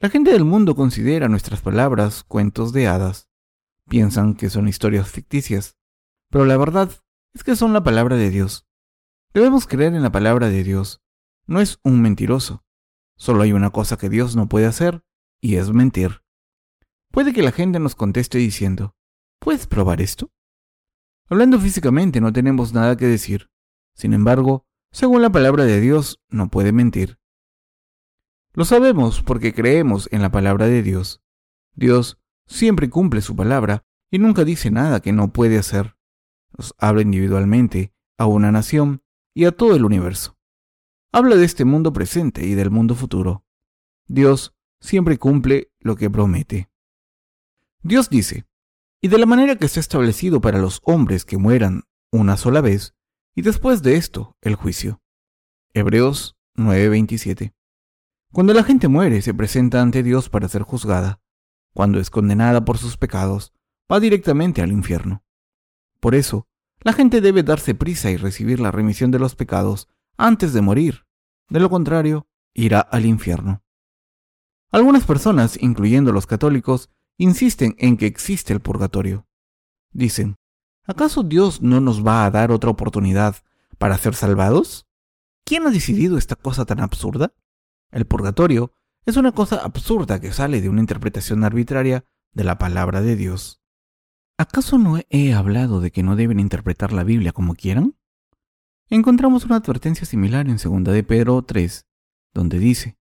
La 0.00 0.08
gente 0.08 0.32
del 0.32 0.46
mundo 0.46 0.74
considera 0.74 1.28
nuestras 1.28 1.60
palabras 1.60 2.24
cuentos 2.24 2.72
de 2.72 2.86
hadas. 2.86 3.28
Piensan 3.88 4.34
que 4.34 4.50
son 4.50 4.68
historias 4.68 5.08
ficticias, 5.08 5.76
pero 6.30 6.44
la 6.44 6.56
verdad 6.56 6.90
es 7.34 7.44
que 7.44 7.56
son 7.56 7.72
la 7.72 7.84
palabra 7.84 8.16
de 8.16 8.30
Dios. 8.30 8.66
Debemos 9.32 9.66
creer 9.66 9.94
en 9.94 10.02
la 10.02 10.10
palabra 10.10 10.48
de 10.48 10.64
Dios. 10.64 11.02
No 11.46 11.60
es 11.60 11.78
un 11.84 12.02
mentiroso. 12.02 12.64
Solo 13.16 13.42
hay 13.42 13.52
una 13.52 13.70
cosa 13.70 13.96
que 13.96 14.08
Dios 14.08 14.34
no 14.34 14.48
puede 14.48 14.66
hacer, 14.66 15.04
y 15.40 15.56
es 15.56 15.70
mentir. 15.70 16.22
Puede 17.12 17.32
que 17.32 17.42
la 17.42 17.52
gente 17.52 17.78
nos 17.78 17.94
conteste 17.94 18.38
diciendo, 18.38 18.94
¿puedes 19.38 19.66
probar 19.66 20.00
esto? 20.00 20.32
Hablando 21.28 21.58
físicamente 21.58 22.20
no 22.20 22.32
tenemos 22.32 22.72
nada 22.72 22.96
que 22.96 23.06
decir. 23.06 23.50
Sin 23.94 24.12
embargo, 24.12 24.66
según 24.92 25.22
la 25.22 25.30
palabra 25.30 25.64
de 25.64 25.80
Dios, 25.80 26.20
no 26.28 26.48
puede 26.48 26.72
mentir. 26.72 27.18
Lo 28.52 28.64
sabemos 28.64 29.22
porque 29.22 29.52
creemos 29.52 30.08
en 30.12 30.22
la 30.22 30.30
palabra 30.30 30.66
de 30.66 30.82
Dios. 30.82 31.22
Dios 31.74 32.18
siempre 32.46 32.90
cumple 32.90 33.20
su 33.20 33.34
palabra 33.36 33.84
y 34.10 34.18
nunca 34.18 34.44
dice 34.44 34.70
nada 34.70 35.00
que 35.00 35.12
no 35.12 35.32
puede 35.32 35.58
hacer. 35.58 35.96
Nos 36.56 36.74
habla 36.78 37.02
individualmente 37.02 37.92
a 38.18 38.26
una 38.26 38.50
nación 38.52 39.02
y 39.34 39.44
a 39.44 39.52
todo 39.52 39.76
el 39.76 39.84
universo. 39.84 40.38
Habla 41.12 41.36
de 41.36 41.44
este 41.44 41.64
mundo 41.64 41.92
presente 41.92 42.46
y 42.46 42.54
del 42.54 42.70
mundo 42.70 42.94
futuro. 42.94 43.44
Dios 44.06 44.54
siempre 44.80 45.18
cumple 45.18 45.72
lo 45.80 45.96
que 45.96 46.10
promete. 46.10 46.70
Dios 47.82 48.08
dice, 48.08 48.46
y 49.00 49.08
de 49.08 49.18
la 49.18 49.26
manera 49.26 49.56
que 49.56 49.68
se 49.68 49.78
ha 49.78 49.82
establecido 49.82 50.40
para 50.40 50.58
los 50.58 50.80
hombres 50.84 51.24
que 51.24 51.38
mueran 51.38 51.82
una 52.10 52.36
sola 52.36 52.60
vez, 52.60 52.94
y 53.34 53.42
después 53.42 53.82
de 53.82 53.96
esto 53.96 54.36
el 54.40 54.54
juicio. 54.54 55.02
Hebreos 55.74 56.36
9:27. 56.54 57.54
Cuando 58.32 58.54
la 58.54 58.64
gente 58.64 58.88
muere 58.88 59.22
se 59.22 59.34
presenta 59.34 59.82
ante 59.82 60.02
Dios 60.02 60.28
para 60.28 60.48
ser 60.48 60.62
juzgada. 60.62 61.20
Cuando 61.76 62.00
es 62.00 62.08
condenada 62.08 62.64
por 62.64 62.78
sus 62.78 62.96
pecados, 62.96 63.52
va 63.92 64.00
directamente 64.00 64.62
al 64.62 64.72
infierno. 64.72 65.22
Por 66.00 66.14
eso, 66.14 66.48
la 66.80 66.94
gente 66.94 67.20
debe 67.20 67.42
darse 67.42 67.74
prisa 67.74 68.10
y 68.10 68.16
recibir 68.16 68.60
la 68.60 68.70
remisión 68.70 69.10
de 69.10 69.18
los 69.18 69.34
pecados 69.34 69.86
antes 70.16 70.54
de 70.54 70.62
morir. 70.62 71.04
De 71.50 71.60
lo 71.60 71.68
contrario, 71.68 72.28
irá 72.54 72.80
al 72.80 73.04
infierno. 73.04 73.62
Algunas 74.72 75.04
personas, 75.04 75.58
incluyendo 75.60 76.12
los 76.12 76.26
católicos, 76.26 76.88
insisten 77.18 77.76
en 77.78 77.98
que 77.98 78.06
existe 78.06 78.54
el 78.54 78.60
purgatorio. 78.60 79.26
Dicen, 79.92 80.38
¿acaso 80.86 81.24
Dios 81.24 81.60
no 81.60 81.82
nos 81.82 82.06
va 82.06 82.24
a 82.24 82.30
dar 82.30 82.52
otra 82.52 82.70
oportunidad 82.70 83.36
para 83.76 83.98
ser 83.98 84.14
salvados? 84.14 84.86
¿Quién 85.44 85.66
ha 85.66 85.70
decidido 85.70 86.16
esta 86.16 86.36
cosa 86.36 86.64
tan 86.64 86.80
absurda? 86.80 87.34
El 87.90 88.06
purgatorio 88.06 88.72
es 89.06 89.16
una 89.16 89.30
cosa 89.30 89.56
absurda 89.56 90.20
que 90.20 90.32
sale 90.32 90.60
de 90.60 90.68
una 90.68 90.80
interpretación 90.80 91.44
arbitraria 91.44 92.04
de 92.32 92.42
la 92.42 92.58
palabra 92.58 93.02
de 93.02 93.14
Dios. 93.14 93.62
¿Acaso 94.36 94.78
no 94.78 94.98
he 95.08 95.32
hablado 95.32 95.80
de 95.80 95.92
que 95.92 96.02
no 96.02 96.16
deben 96.16 96.40
interpretar 96.40 96.92
la 96.92 97.04
Biblia 97.04 97.32
como 97.32 97.54
quieran? 97.54 97.96
Encontramos 98.90 99.44
una 99.44 99.56
advertencia 99.56 100.06
similar 100.06 100.48
en 100.48 100.56
2 100.56 100.92
de 100.92 101.04
Pedro 101.04 101.40
3, 101.42 101.86
donde 102.34 102.58
dice, 102.58 102.98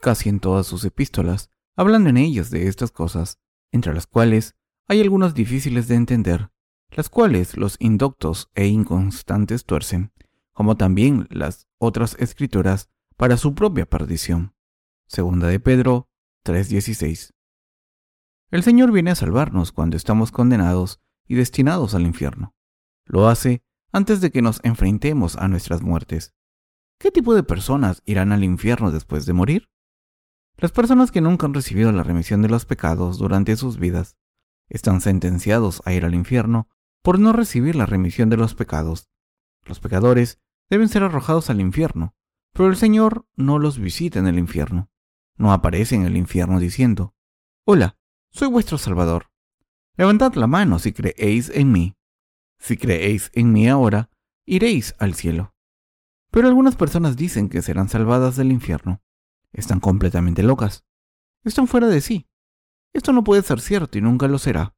casi 0.00 0.30
en 0.30 0.40
todas 0.40 0.66
sus 0.66 0.82
epístolas, 0.84 1.50
hablando 1.76 2.08
en 2.08 2.16
ellas 2.16 2.50
de 2.50 2.66
estas 2.66 2.90
cosas, 2.90 3.38
entre 3.70 3.92
las 3.92 4.06
cuales 4.06 4.56
hay 4.88 5.02
algunas 5.02 5.34
difíciles 5.34 5.88
de 5.88 5.96
entender, 5.96 6.50
las 6.90 7.10
cuales 7.10 7.58
los 7.58 7.76
indoctos 7.80 8.50
e 8.54 8.66
inconstantes 8.66 9.66
tuercen, 9.66 10.10
como 10.54 10.76
también 10.76 11.26
las 11.30 11.68
otras 11.78 12.16
escrituras, 12.18 12.88
para 13.16 13.36
su 13.36 13.54
propia 13.54 13.84
perdición. 13.86 14.53
Segunda 15.14 15.46
de 15.46 15.60
Pedro 15.60 16.08
3:16. 16.44 17.34
El 18.50 18.64
Señor 18.64 18.90
viene 18.90 19.12
a 19.12 19.14
salvarnos 19.14 19.70
cuando 19.70 19.96
estamos 19.96 20.32
condenados 20.32 21.00
y 21.28 21.36
destinados 21.36 21.94
al 21.94 22.02
infierno. 22.02 22.52
Lo 23.04 23.28
hace 23.28 23.62
antes 23.92 24.20
de 24.20 24.32
que 24.32 24.42
nos 24.42 24.58
enfrentemos 24.64 25.36
a 25.36 25.46
nuestras 25.46 25.82
muertes. 25.82 26.34
¿Qué 26.98 27.12
tipo 27.12 27.32
de 27.32 27.44
personas 27.44 28.02
irán 28.04 28.32
al 28.32 28.42
infierno 28.42 28.90
después 28.90 29.24
de 29.24 29.34
morir? 29.34 29.70
Las 30.56 30.72
personas 30.72 31.12
que 31.12 31.20
nunca 31.20 31.46
han 31.46 31.54
recibido 31.54 31.92
la 31.92 32.02
remisión 32.02 32.42
de 32.42 32.48
los 32.48 32.66
pecados 32.66 33.16
durante 33.16 33.54
sus 33.54 33.78
vidas 33.78 34.16
están 34.68 35.00
sentenciados 35.00 35.80
a 35.84 35.92
ir 35.92 36.04
al 36.04 36.16
infierno 36.16 36.68
por 37.02 37.20
no 37.20 37.32
recibir 37.32 37.76
la 37.76 37.86
remisión 37.86 38.30
de 38.30 38.36
los 38.36 38.56
pecados. 38.56 39.08
Los 39.64 39.78
pecadores 39.78 40.40
deben 40.68 40.88
ser 40.88 41.04
arrojados 41.04 41.50
al 41.50 41.60
infierno, 41.60 42.16
pero 42.52 42.68
el 42.68 42.74
Señor 42.74 43.28
no 43.36 43.60
los 43.60 43.78
visita 43.78 44.18
en 44.18 44.26
el 44.26 44.40
infierno. 44.40 44.90
No 45.36 45.52
aparece 45.52 45.94
en 45.94 46.04
el 46.04 46.16
infierno 46.16 46.60
diciendo, 46.60 47.14
Hola, 47.64 47.96
soy 48.30 48.48
vuestro 48.48 48.78
Salvador. 48.78 49.30
Levantad 49.96 50.34
la 50.34 50.46
mano 50.46 50.78
si 50.78 50.92
creéis 50.92 51.50
en 51.50 51.72
mí. 51.72 51.96
Si 52.58 52.76
creéis 52.76 53.30
en 53.34 53.52
mí 53.52 53.68
ahora, 53.68 54.10
iréis 54.44 54.94
al 54.98 55.14
cielo. 55.14 55.54
Pero 56.30 56.48
algunas 56.48 56.74
personas 56.74 57.16
dicen 57.16 57.48
que 57.48 57.62
serán 57.62 57.88
salvadas 57.88 58.36
del 58.36 58.50
infierno. 58.50 59.02
Están 59.52 59.78
completamente 59.78 60.42
locas. 60.42 60.84
Están 61.44 61.68
fuera 61.68 61.86
de 61.86 62.00
sí. 62.00 62.26
Esto 62.92 63.12
no 63.12 63.22
puede 63.22 63.42
ser 63.42 63.60
cierto 63.60 63.98
y 63.98 64.00
nunca 64.00 64.26
lo 64.26 64.38
será. 64.38 64.74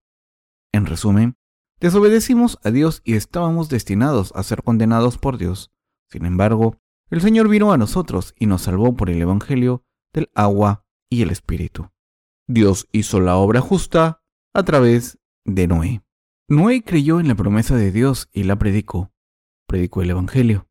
En 0.73 0.85
resumen, 0.85 1.37
desobedecimos 1.81 2.59
a 2.63 2.71
Dios 2.71 3.01
y 3.05 3.15
estábamos 3.15 3.71
destinados 3.71 4.33
a 4.35 4.43
ser 4.43 4.63
condenados 4.63 5.17
por 5.17 5.39
Dios. 5.39 5.73
Sin 6.11 6.27
embargo, 6.27 6.77
el 7.09 7.23
Señor 7.23 7.49
vino 7.49 7.73
a 7.73 7.79
nosotros 7.79 8.35
y 8.39 8.47
nos 8.47 8.63
salvó 8.63 8.95
por 8.95 9.09
el 9.09 9.23
Evangelio 9.23 9.86
del 10.17 10.31
agua 10.35 10.85
y 11.11 11.23
el 11.23 11.31
Espíritu. 11.31 11.91
Dios 12.49 12.89
hizo 12.91 13.21
la 13.21 13.37
obra 13.37 13.61
justa 13.61 14.23
a 14.55 14.65
través 14.65 15.19
de 15.45 15.69
Noé. 15.69 16.03
Noé 16.49 16.83
creyó 16.83 17.21
en 17.21 17.29
la 17.29 17.35
promesa 17.35 17.77
de 17.77 17.93
Dios 17.93 18.29
y 18.33 18.45
la 18.45 18.57
predicó. 18.57 19.13
Predicó 19.67 20.01
el 20.01 20.11
Evangelio. 20.11 20.69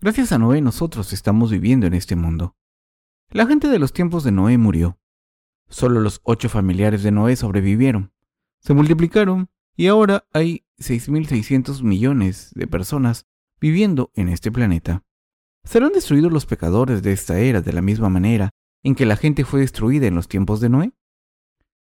Gracias 0.00 0.32
a 0.32 0.38
Noé 0.38 0.60
nosotros 0.60 1.12
estamos 1.12 1.52
viviendo 1.52 1.86
en 1.86 1.94
este 1.94 2.16
mundo. 2.16 2.56
La 3.30 3.46
gente 3.46 3.68
de 3.68 3.78
los 3.78 3.92
tiempos 3.92 4.24
de 4.24 4.32
Noé 4.32 4.58
murió. 4.58 4.98
Solo 5.68 6.00
los 6.00 6.20
ocho 6.24 6.48
familiares 6.48 7.04
de 7.04 7.12
Noé 7.12 7.36
sobrevivieron. 7.36 8.12
Se 8.58 8.74
multiplicaron 8.74 9.50
y 9.76 9.86
ahora 9.86 10.26
hay 10.32 10.66
6.600 10.78 11.82
millones 11.84 12.50
de 12.56 12.66
personas 12.66 13.26
viviendo 13.60 14.10
en 14.14 14.28
este 14.30 14.50
planeta. 14.50 15.04
¿Serán 15.62 15.92
destruidos 15.92 16.32
los 16.32 16.46
pecadores 16.46 17.02
de 17.02 17.12
esta 17.12 17.38
era 17.38 17.60
de 17.60 17.72
la 17.72 17.82
misma 17.82 18.08
manera 18.08 18.50
en 18.82 18.94
que 18.94 19.06
la 19.06 19.16
gente 19.16 19.44
fue 19.44 19.60
destruida 19.60 20.06
en 20.06 20.14
los 20.14 20.28
tiempos 20.28 20.60
de 20.60 20.68
Noé? 20.68 20.92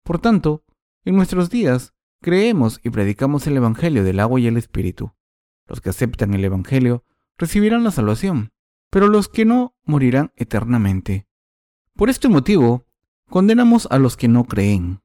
Por 0.02 0.18
tanto, 0.18 0.64
en 1.04 1.16
nuestros 1.16 1.50
días 1.50 1.94
creemos 2.20 2.80
y 2.82 2.90
predicamos 2.90 3.46
el 3.46 3.56
Evangelio 3.56 4.04
del 4.04 4.20
agua 4.20 4.40
y 4.40 4.46
el 4.46 4.56
Espíritu. 4.56 5.12
Los 5.66 5.80
que 5.80 5.90
aceptan 5.90 6.34
el 6.34 6.44
Evangelio 6.44 7.04
recibirán 7.38 7.84
la 7.84 7.90
salvación, 7.90 8.52
pero 8.90 9.08
los 9.08 9.28
que 9.28 9.44
no 9.44 9.76
morirán 9.84 10.32
eternamente. 10.36 11.26
Por 11.94 12.10
este 12.10 12.28
motivo, 12.28 12.86
condenamos 13.28 13.88
a 13.90 13.98
los 13.98 14.16
que 14.16 14.28
no 14.28 14.44
creen. 14.44 15.00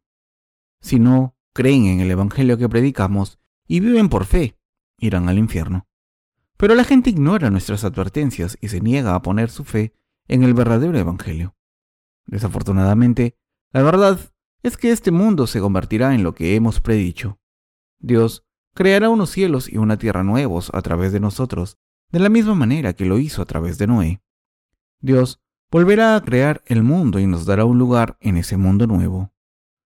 Si 0.81 1.00
no 1.00 1.36
creen 1.53 1.86
en 1.86 2.00
el 2.00 2.12
Evangelio 2.12 2.58
que 2.58 2.69
predicamos 2.69 3.39
y 3.67 3.79
viven 3.79 4.10
por 4.10 4.25
fe, 4.25 4.58
irán 4.98 5.29
al 5.29 5.38
infierno. 5.38 5.88
Pero 6.58 6.75
la 6.75 6.84
gente 6.84 7.10
ignora 7.10 7.50
nuestras 7.50 7.84
advertencias 7.84 8.58
y 8.60 8.67
se 8.67 8.81
niega 8.81 9.15
a 9.15 9.22
poner 9.22 9.50
su 9.50 9.63
fe 9.63 9.93
en 10.27 10.43
el 10.43 10.53
verdadero 10.53 10.98
Evangelio. 10.98 11.55
Desafortunadamente, 12.29 13.36
la 13.71 13.81
verdad 13.81 14.19
es 14.62 14.77
que 14.77 14.91
este 14.91 15.12
mundo 15.12 15.48
se 15.48 15.59
convertirá 15.59 16.13
en 16.13 16.24
lo 16.24 16.36
que 16.36 16.55
hemos 16.55 16.79
predicho. 16.79 17.39
Dios 18.00 18.45
creará 18.75 19.09
unos 19.09 19.31
cielos 19.31 19.67
y 19.71 19.77
una 19.77 19.98
tierra 19.98 20.24
nuevos 20.24 20.69
a 20.74 20.81
través 20.81 21.12
de 21.12 21.19
nosotros, 21.19 21.77
de 22.12 22.19
la 22.19 22.29
misma 22.29 22.53
manera 22.53 22.93
que 22.93 23.05
lo 23.05 23.17
hizo 23.17 23.41
a 23.41 23.45
través 23.45 23.77
de 23.77 23.88
Noé. 23.88 24.21
Dios 25.01 25.41
volverá 25.71 26.15
a 26.15 26.21
crear 26.21 26.62
el 26.65 26.83
mundo 26.83 27.19
y 27.19 27.25
nos 27.25 27.45
dará 27.45 27.65
un 27.65 27.79
lugar 27.79 28.17
en 28.21 28.38
ese 28.38 28.57
mundo 28.57 28.86
nuevo. 28.86 29.33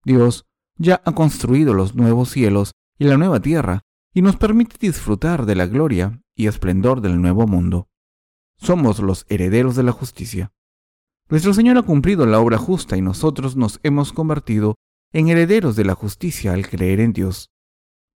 Dios 0.03 0.47
ya 0.75 1.01
ha 1.05 1.13
construido 1.13 1.73
los 1.73 1.95
nuevos 1.95 2.29
cielos 2.29 2.73
y 2.97 3.05
la 3.05 3.17
nueva 3.17 3.39
tierra 3.39 3.81
y 4.13 4.21
nos 4.21 4.37
permite 4.37 4.77
disfrutar 4.79 5.45
de 5.45 5.55
la 5.55 5.67
gloria 5.67 6.21
y 6.35 6.47
esplendor 6.47 7.01
del 7.01 7.21
nuevo 7.21 7.45
mundo. 7.47 7.89
Somos 8.57 8.99
los 8.99 9.25
herederos 9.29 9.75
de 9.75 9.83
la 9.83 9.91
justicia. 9.91 10.51
Nuestro 11.29 11.53
Señor 11.53 11.77
ha 11.77 11.83
cumplido 11.83 12.25
la 12.25 12.39
obra 12.39 12.57
justa 12.57 12.97
y 12.97 13.01
nosotros 13.01 13.55
nos 13.55 13.79
hemos 13.83 14.13
convertido 14.13 14.75
en 15.13 15.29
herederos 15.29 15.75
de 15.75 15.85
la 15.85 15.95
justicia 15.95 16.53
al 16.53 16.67
creer 16.67 16.99
en 16.99 17.13
Dios. 17.13 17.49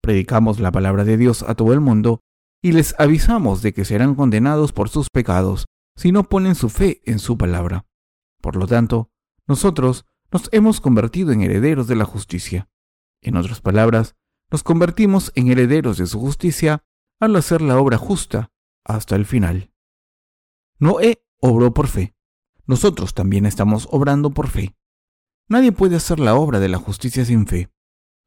Predicamos 0.01 0.59
la 0.59 0.71
palabra 0.71 1.03
de 1.03 1.17
Dios 1.17 1.43
a 1.43 1.55
todo 1.55 1.73
el 1.73 1.81
mundo 1.81 2.21
y 2.61 2.71
les 2.71 2.99
avisamos 2.99 3.61
de 3.61 3.73
que 3.73 3.85
serán 3.85 4.15
condenados 4.15 4.71
por 4.71 4.89
sus 4.89 5.09
pecados 5.09 5.65
si 5.95 6.11
no 6.11 6.23
ponen 6.23 6.55
su 6.55 6.69
fe 6.69 7.01
en 7.05 7.19
su 7.19 7.37
palabra. 7.37 7.85
Por 8.41 8.55
lo 8.55 8.67
tanto, 8.67 9.09
nosotros 9.47 10.05
nos 10.31 10.49
hemos 10.51 10.81
convertido 10.81 11.31
en 11.31 11.41
herederos 11.41 11.87
de 11.87 11.95
la 11.95 12.05
justicia. 12.05 12.67
En 13.21 13.37
otras 13.37 13.61
palabras, 13.61 14.15
nos 14.51 14.63
convertimos 14.63 15.31
en 15.35 15.51
herederos 15.51 15.97
de 15.97 16.07
su 16.07 16.19
justicia 16.19 16.83
al 17.19 17.35
hacer 17.35 17.61
la 17.61 17.77
obra 17.77 17.97
justa 17.97 18.51
hasta 18.83 19.15
el 19.15 19.25
final. 19.25 19.71
Noé 20.79 21.23
obró 21.39 21.73
por 21.73 21.87
fe. 21.87 22.14
Nosotros 22.67 23.13
también 23.13 23.45
estamos 23.45 23.87
obrando 23.91 24.31
por 24.31 24.47
fe. 24.49 24.75
Nadie 25.47 25.71
puede 25.71 25.95
hacer 25.95 26.19
la 26.19 26.35
obra 26.35 26.59
de 26.59 26.69
la 26.69 26.77
justicia 26.77 27.23
sin 27.25 27.45
fe. 27.45 27.69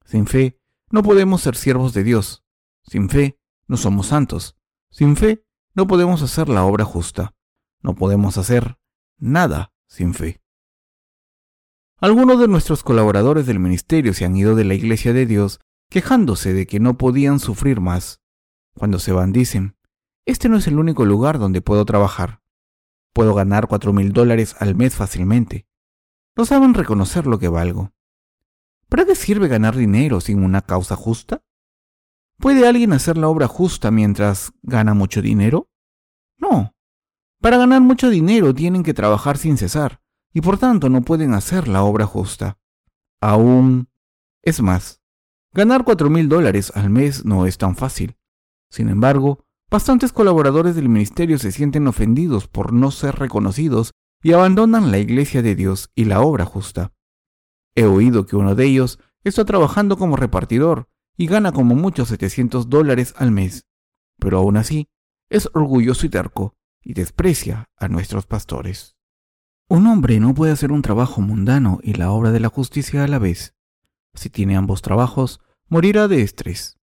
Sin 0.05 0.27
fe, 0.27 0.61
no 0.91 1.03
podemos 1.03 1.43
ser 1.43 1.57
siervos 1.57 1.93
de 1.93 2.05
Dios. 2.05 2.45
Sin 2.83 3.09
fe, 3.09 3.41
no 3.67 3.77
somos 3.77 4.07
santos. 4.07 4.57
Sin 4.91 5.17
fe, 5.17 5.45
no 5.75 5.87
podemos 5.87 6.23
hacer 6.23 6.49
la 6.49 6.65
obra 6.65 6.85
justa. 6.85 7.35
No 7.83 7.95
podemos 7.95 8.39
hacer 8.39 8.79
nada 9.19 9.73
sin 9.87 10.15
fe. 10.15 10.41
Algunos 12.01 12.39
de 12.41 12.47
nuestros 12.47 12.85
colaboradores 12.85 13.47
del 13.47 13.59
ministerio 13.59 14.15
se 14.15 14.25
han 14.25 14.37
ido 14.37 14.55
de 14.55 14.65
la 14.65 14.75
iglesia 14.75 15.13
de 15.13 15.27
Dios 15.27 15.61
quejándose 15.91 16.53
de 16.53 16.67
que 16.67 16.81
no 16.81 16.97
podían 16.97 17.41
sufrir 17.41 17.81
más. 17.81 18.21
Cuando 18.75 18.99
se 18.99 19.13
van 19.13 19.33
dicen, 19.33 19.77
este 20.25 20.49
no 20.49 20.57
es 20.59 20.67
el 20.69 20.79
único 20.79 21.05
lugar 21.05 21.39
donde 21.39 21.61
puedo 21.61 21.85
trabajar. 21.85 22.41
Puedo 23.13 23.35
ganar 23.35 23.69
cuatro 23.69 23.93
mil 23.93 24.13
dólares 24.13 24.57
al 24.59 24.75
mes 24.75 24.95
fácilmente. 24.95 25.67
No 26.37 26.45
saben 26.45 26.75
reconocer 26.75 27.27
lo 27.27 27.39
que 27.39 27.49
valgo. 27.49 27.93
¿Para 28.89 29.05
qué 29.05 29.15
sirve 29.15 29.49
ganar 29.49 29.77
dinero 29.77 30.21
sin 30.21 30.43
una 30.43 30.63
causa 30.63 30.97
justa? 30.97 31.43
¿Puede 32.39 32.67
alguien 32.69 32.93
hacer 32.93 33.19
la 33.19 33.29
obra 33.29 33.49
justa 33.49 33.91
mientras 33.91 34.53
gana 34.63 34.95
mucho 34.95 35.21
dinero? 35.21 35.69
No. 36.37 36.75
Para 37.41 37.59
ganar 37.59 37.81
mucho 37.81 38.11
dinero 38.11 38.55
tienen 38.55 38.83
que 38.83 38.95
trabajar 38.95 39.37
sin 39.37 39.59
cesar 39.59 40.01
y 40.33 40.41
por 40.41 40.59
tanto 40.59 40.89
no 40.89 41.03
pueden 41.03 41.35
hacer 41.35 41.69
la 41.69 41.83
obra 41.83 42.07
justa. 42.07 42.59
Aún 43.21 43.89
es 44.43 44.63
más, 44.63 45.03
ganar 45.53 45.85
cuatro 45.85 46.11
mil 46.11 46.29
dólares 46.29 46.73
al 46.77 46.91
mes 46.91 47.25
no 47.25 47.47
es 47.47 47.59
tan 47.59 47.75
fácil. 47.75 48.17
Sin 48.71 48.89
embargo, 48.89 49.45
bastantes 49.71 50.13
colaboradores 50.13 50.75
del 50.75 50.89
ministerio 50.89 51.39
se 51.39 51.53
sienten 51.53 51.87
ofendidos 51.87 52.49
por 52.49 52.73
no 52.73 52.91
ser 52.91 53.17
reconocidos 53.17 53.93
y 54.23 54.33
abandonan 54.33 54.91
la 54.91 54.99
iglesia 54.99 55.43
de 55.43 55.55
Dios 55.55 55.91
y 55.95 56.05
la 56.05 56.21
obra 56.21 56.45
justa. 56.45 56.93
He 57.75 57.85
oído 57.85 58.27
que 58.27 58.37
uno 58.37 58.55
de 58.55 58.67
ellos 58.67 58.99
está 59.25 59.45
trabajando 59.45 59.97
como 59.97 60.17
repartidor 60.17 60.89
y 61.17 61.27
gana 61.27 61.53
como 61.53 61.75
mucho 61.75 62.05
700 62.05 62.69
dólares 62.69 63.15
al 63.17 63.31
mes, 63.31 63.67
pero 64.19 64.39
aún 64.39 64.57
así 64.57 64.89
es 65.31 65.49
orgulloso 65.55 66.07
y 66.07 66.09
terco 66.09 66.55
y 66.83 66.95
desprecia 66.95 67.69
a 67.77 67.89
nuestros 67.89 68.27
pastores. 68.27 68.97
Un 69.69 69.87
hombre 69.87 70.19
no 70.19 70.35
puede 70.35 70.53
hacer 70.53 70.73
un 70.73 70.81
trabajo 70.81 71.21
mundano 71.21 71.79
y 71.83 71.95
la 71.95 72.11
obra 72.11 72.31
de 72.31 72.41
la 72.41 72.49
justicia 72.49 73.05
a 73.05 73.09
la 73.09 73.19
vez. 73.19 73.55
Si 74.15 74.31
tiene 74.31 74.57
ambos 74.57 74.81
trabajos, 74.81 75.41
morirá 75.69 76.09
de 76.09 76.23
estrés. 76.23 76.78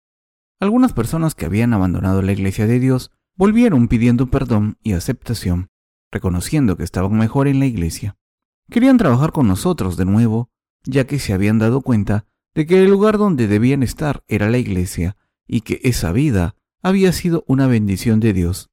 Algunas 0.65 0.95
personas 0.95 1.35
que 1.35 1.45
habían 1.45 1.75
abandonado 1.75 2.23
la 2.23 2.33
iglesia 2.33 2.67
de 2.67 2.81
Dios 2.81 3.11
volvieron 3.37 3.87
pidiendo 3.87 4.31
perdón 4.31 4.79
y 4.83 4.95
aceptación, 4.95 5.69
reconociendo 6.11 6.79
que 6.79 6.85
estaban 6.85 7.19
mejor 7.19 7.49
en 7.49 7.59
la 7.59 7.67
iglesia. 7.67 8.17
Querían 8.71 8.97
trabajar 8.97 9.31
con 9.31 9.47
nosotros 9.47 9.99
de 9.99 10.07
nuevo, 10.07 10.49
ya 10.83 11.07
que 11.07 11.19
se 11.19 11.35
habían 11.35 11.59
dado 11.59 11.83
cuenta 11.83 12.25
de 12.55 12.65
que 12.65 12.83
el 12.83 12.91
lugar 12.91 13.19
donde 13.19 13.47
debían 13.47 13.83
estar 13.83 14.25
era 14.27 14.49
la 14.49 14.57
iglesia 14.57 15.19
y 15.47 15.61
que 15.61 15.81
esa 15.85 16.13
vida 16.13 16.57
había 16.83 17.13
sido 17.13 17.45
una 17.47 17.67
bendición 17.67 18.19
de 18.19 18.33
Dios. 18.33 18.71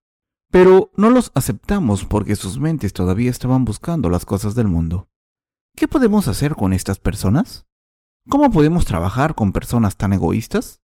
Pero 0.49 0.93
no 0.95 1.09
los 1.09 1.33
aceptamos 1.35 2.05
porque 2.05 2.37
sus 2.37 2.57
mentes 2.57 2.93
todavía 2.93 3.29
estaban 3.29 3.65
buscando 3.65 4.09
las 4.09 4.23
cosas 4.23 4.55
del 4.55 4.69
mundo. 4.69 5.09
¿Qué 5.75 5.89
podemos 5.89 6.29
hacer 6.29 6.55
con 6.55 6.71
estas 6.71 6.99
personas? 6.99 7.65
¿Cómo 8.29 8.49
podemos 8.49 8.85
trabajar 8.85 9.35
con 9.35 9.51
personas 9.51 9.97
tan 9.97 10.13
egoístas? 10.13 10.80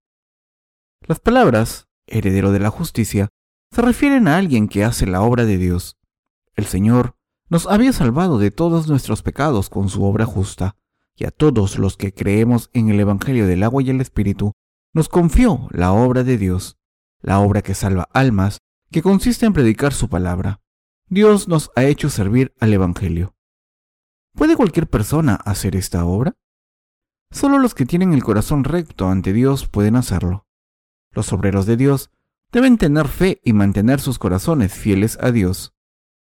Las 1.03 1.21
palabras, 1.21 1.89
heredero 2.07 2.53
de 2.53 2.61
la 2.61 2.71
justicia, 2.71 3.29
se 3.71 3.83
refieren 3.83 4.29
a 4.29 4.37
alguien 4.37 4.69
que 4.69 4.85
hace 4.85 5.07
la 5.07 5.23
obra 5.23 5.45
de 5.45 5.59
Dios. 5.59 5.97
El 6.55 6.67
Señor 6.67 7.17
nos 7.49 7.67
había 7.67 7.93
salvado 7.93 8.39
de 8.39 8.51
todos 8.51 8.89
nuestros 8.89 9.23
pecados 9.23 9.71
con 9.71 9.89
su 9.89 10.05
obra 10.05 10.25
justa, 10.25 10.77
y 11.15 11.25
a 11.25 11.31
todos 11.31 11.79
los 11.79 11.97
que 11.97 12.13
creemos 12.13 12.71
en 12.73 12.91
el 12.91 13.01
Evangelio 13.01 13.47
del 13.47 13.63
agua 13.63 13.83
y 13.83 13.91
el 13.91 14.01
Espíritu, 14.01 14.53
nos 14.93 15.09
confió 15.09 15.69
la 15.71 15.93
obra 15.93 16.25
de 16.25 16.39
Dios, 16.39 16.79
la 17.21 17.41
obra 17.41 17.63
que 17.63 17.75
salva 17.75 18.09
almas 18.13 18.59
que 18.91 19.03
consiste 19.03 19.47
en 19.47 19.53
predicar 19.53 19.93
su 19.93 20.09
palabra. 20.09 20.61
Dios 21.09 21.49
nos 21.49 21.71
ha 21.77 21.85
hecho 21.85 22.11
servir 22.11 22.55
al 22.61 22.73
Evangelio. 22.73 23.35
¿Puede 24.35 24.57
cualquier 24.57 24.89
persona 24.89 25.35
hacer 25.35 25.77
esta 25.77 26.05
obra? 26.05 26.37
Solo 27.31 27.59
los 27.59 27.75
que 27.75 27.87
tienen 27.87 28.13
el 28.13 28.25
corazón 28.25 28.65
recto 28.65 29.09
ante 29.09 29.33
Dios 29.33 29.67
pueden 29.67 29.97
hacerlo. 29.97 30.46
Los 31.17 31.33
obreros 31.33 31.65
de 31.65 31.79
Dios 31.79 32.11
deben 32.53 32.77
tener 32.77 33.09
fe 33.09 33.41
y 33.43 33.55
mantener 33.55 34.01
sus 34.01 34.19
corazones 34.19 34.75
fieles 34.75 35.17
a 35.23 35.33
Dios. 35.33 35.75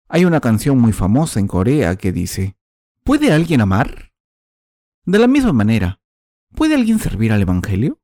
Hay 0.09 0.25
una 0.25 0.41
canción 0.41 0.79
muy 0.79 0.93
famosa 0.93 1.39
en 1.39 1.47
Corea 1.47 1.95
que 1.95 2.11
dice, 2.11 2.57
¿Puede 3.05 3.33
alguien 3.33 3.61
amar? 3.61 4.13
De 5.07 5.21
la 5.21 5.29
misma 5.29 5.53
manera, 5.53 6.01
¿puede 6.57 6.75
alguien 6.75 6.99
servir 6.99 7.33
al 7.33 7.41
Evangelio? 7.41 8.01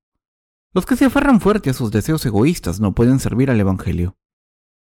Los 0.72 0.86
que 0.86 0.94
se 0.94 1.06
aferran 1.06 1.40
fuerte 1.40 1.70
a 1.70 1.74
sus 1.74 1.90
deseos 1.90 2.24
egoístas 2.24 2.78
no 2.78 2.94
pueden 2.94 3.18
servir 3.18 3.50
al 3.50 3.58
Evangelio. 3.58 4.16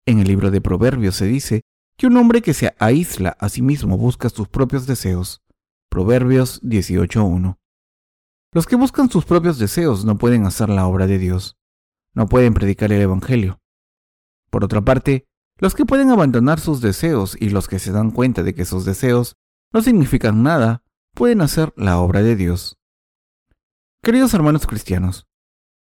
En 0.06 0.20
el 0.20 0.26
libro 0.26 0.50
de 0.50 0.62
Proverbios 0.62 1.16
se 1.16 1.26
dice 1.26 1.64
que 1.98 2.06
un 2.06 2.16
hombre 2.16 2.40
que 2.40 2.54
se 2.54 2.74
aísla 2.78 3.36
a 3.38 3.50
sí 3.50 3.60
mismo 3.60 3.98
busca 3.98 4.30
sus 4.30 4.48
propios 4.48 4.86
deseos. 4.86 5.42
Proverbios 5.90 6.62
18.1. 6.62 7.58
Los 8.52 8.66
que 8.66 8.76
buscan 8.76 9.10
sus 9.10 9.26
propios 9.26 9.58
deseos 9.58 10.06
no 10.06 10.16
pueden 10.16 10.46
hacer 10.46 10.70
la 10.70 10.86
obra 10.86 11.06
de 11.06 11.18
Dios. 11.18 11.59
No 12.14 12.28
pueden 12.28 12.54
predicar 12.54 12.92
el 12.92 13.00
Evangelio. 13.00 13.60
Por 14.50 14.64
otra 14.64 14.80
parte, 14.82 15.26
los 15.58 15.74
que 15.74 15.86
pueden 15.86 16.10
abandonar 16.10 16.58
sus 16.58 16.80
deseos 16.80 17.36
y 17.38 17.50
los 17.50 17.68
que 17.68 17.78
se 17.78 17.92
dan 17.92 18.10
cuenta 18.10 18.42
de 18.42 18.54
que 18.54 18.64
sus 18.64 18.84
deseos 18.84 19.36
no 19.72 19.82
significan 19.82 20.42
nada, 20.42 20.82
pueden 21.14 21.40
hacer 21.40 21.72
la 21.76 21.98
obra 21.98 22.22
de 22.22 22.34
Dios. 22.34 22.78
Queridos 24.02 24.32
hermanos 24.34 24.66
cristianos, 24.66 25.28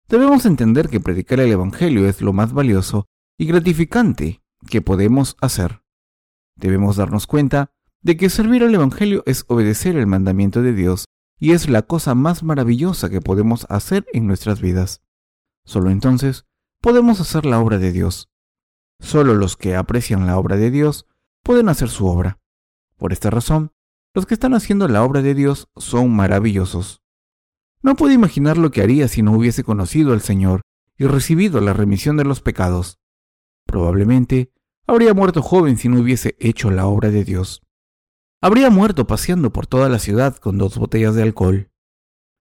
debemos 0.08 0.44
entender 0.44 0.88
que 0.88 1.00
predicar 1.00 1.40
el 1.40 1.52
Evangelio 1.52 2.08
es 2.08 2.20
lo 2.20 2.32
más 2.32 2.52
valioso 2.52 3.06
y 3.38 3.46
gratificante 3.46 4.42
que 4.68 4.82
podemos 4.82 5.36
hacer. 5.40 5.82
Debemos 6.56 6.96
darnos 6.96 7.26
cuenta 7.26 7.70
de 8.02 8.16
que 8.16 8.30
servir 8.30 8.64
al 8.64 8.74
Evangelio 8.74 9.22
es 9.26 9.44
obedecer 9.48 9.96
el 9.96 10.06
mandamiento 10.06 10.62
de 10.62 10.72
Dios 10.72 11.04
y 11.38 11.52
es 11.52 11.68
la 11.68 11.82
cosa 11.82 12.14
más 12.14 12.42
maravillosa 12.42 13.08
que 13.08 13.20
podemos 13.20 13.66
hacer 13.70 14.06
en 14.12 14.26
nuestras 14.26 14.60
vidas. 14.60 15.02
Solo 15.68 15.90
entonces 15.90 16.46
podemos 16.80 17.20
hacer 17.20 17.44
la 17.44 17.60
obra 17.60 17.76
de 17.76 17.92
Dios. 17.92 18.30
Solo 19.00 19.34
los 19.34 19.58
que 19.58 19.76
aprecian 19.76 20.26
la 20.26 20.38
obra 20.38 20.56
de 20.56 20.70
Dios 20.70 21.04
pueden 21.42 21.68
hacer 21.68 21.90
su 21.90 22.06
obra. 22.06 22.38
Por 22.96 23.12
esta 23.12 23.28
razón, 23.28 23.72
los 24.14 24.24
que 24.24 24.32
están 24.32 24.54
haciendo 24.54 24.88
la 24.88 25.04
obra 25.04 25.20
de 25.20 25.34
Dios 25.34 25.68
son 25.76 26.16
maravillosos. 26.16 27.02
No 27.82 27.96
puedo 27.96 28.14
imaginar 28.14 28.56
lo 28.56 28.70
que 28.70 28.80
haría 28.80 29.08
si 29.08 29.20
no 29.20 29.32
hubiese 29.32 29.62
conocido 29.62 30.14
al 30.14 30.22
Señor 30.22 30.62
y 30.96 31.04
recibido 31.04 31.60
la 31.60 31.74
remisión 31.74 32.16
de 32.16 32.24
los 32.24 32.40
pecados. 32.40 32.98
Probablemente 33.66 34.50
habría 34.86 35.12
muerto 35.12 35.42
joven 35.42 35.76
si 35.76 35.90
no 35.90 36.00
hubiese 36.00 36.34
hecho 36.40 36.70
la 36.70 36.86
obra 36.86 37.10
de 37.10 37.24
Dios. 37.24 37.60
Habría 38.40 38.70
muerto 38.70 39.06
paseando 39.06 39.52
por 39.52 39.66
toda 39.66 39.90
la 39.90 39.98
ciudad 39.98 40.34
con 40.38 40.56
dos 40.56 40.78
botellas 40.78 41.14
de 41.14 41.24
alcohol. 41.24 41.70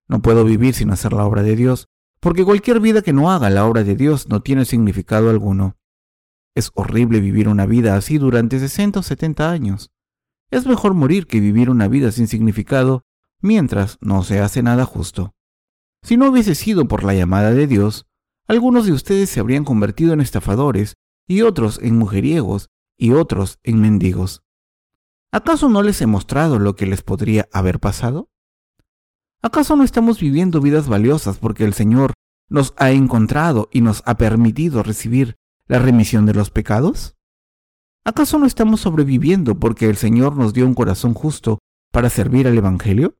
No 0.07 0.21
puedo 0.21 0.45
vivir 0.45 0.75
sin 0.75 0.91
hacer 0.91 1.11
la 1.11 1.25
obra 1.25 1.43
de 1.43 1.57
Dios, 1.57 1.89
porque 2.19 2.43
cualquier 2.43 2.80
vida 2.80 3.01
que 3.01 3.13
no 3.13 3.32
haga 3.32 3.49
la 3.49 3.65
obra 3.65 3.84
de 3.84 3.95
Dios 3.95 4.27
no 4.27 4.41
tiene 4.41 4.65
significado 4.65 5.30
alguno. 5.30 5.77
Es 6.56 6.71
horrible 6.73 7.19
vivir 7.19 7.47
una 7.47 7.65
vida 7.65 7.95
así 7.95 8.17
durante 8.17 8.60
60 8.60 8.99
o 8.99 9.03
70 9.03 9.51
años. 9.51 9.91
Es 10.49 10.65
mejor 10.65 10.93
morir 10.93 11.27
que 11.27 11.39
vivir 11.39 11.69
una 11.69 11.88
vida 11.88 12.12
sin 12.12 12.27
significado 12.27 13.03
mientras 13.41 13.97
no 14.01 14.23
se 14.23 14.39
hace 14.39 14.63
nada 14.63 14.86
justo. 14.86 15.36
Si 16.03 16.17
no 16.17 16.30
hubiese 16.30 16.56
sido 16.56 16.88
por 16.88 17.03
la 17.03 17.13
llamada 17.13 17.51
de 17.51 17.67
Dios, 17.67 18.08
algunos 18.47 18.86
de 18.86 18.93
ustedes 18.93 19.30
se 19.30 19.39
habrían 19.39 19.65
convertido 19.65 20.13
en 20.13 20.21
estafadores 20.21 20.95
y 21.27 21.41
otros 21.41 21.80
en 21.82 21.97
mujeriegos 21.97 22.69
y 22.97 23.12
otros 23.12 23.60
en 23.63 23.82
mendigos. 23.82 24.41
¿Acaso 25.32 25.69
no 25.69 25.84
les 25.84 26.01
he 26.01 26.08
mostrado 26.08 26.58
lo 26.58 26.75
que 26.75 26.86
les 26.86 27.03
podría 27.03 27.47
haber 27.51 27.80
pasado? 27.80 28.30
¿Acaso 29.41 29.76
no 29.76 29.84
estamos 29.84 30.19
viviendo 30.19 30.62
vidas 30.62 30.88
valiosas 30.88 31.38
porque 31.38 31.63
el 31.63 31.73
Señor 31.73 32.13
nos 32.50 32.73
ha 32.78 32.91
encontrado 32.91 33.69
y 33.71 33.82
nos 33.82 34.02
ha 34.06 34.17
permitido 34.17 34.82
recibir 34.84 35.36
la 35.67 35.80
remisión 35.80 36.26
de 36.26 36.34
los 36.34 36.50
pecados? 36.50 37.15
¿Acaso 38.04 38.39
no 38.39 38.45
estamos 38.45 38.82
sobreviviendo 38.82 39.60
porque 39.60 39.89
el 39.89 39.97
Señor 39.97 40.36
nos 40.38 40.54
dio 40.54 40.65
un 40.65 40.73
corazón 40.73 41.13
justo 41.13 41.60
para 41.91 42.10
servir 42.10 42.47
al 42.47 42.58
Evangelio? 42.58 43.17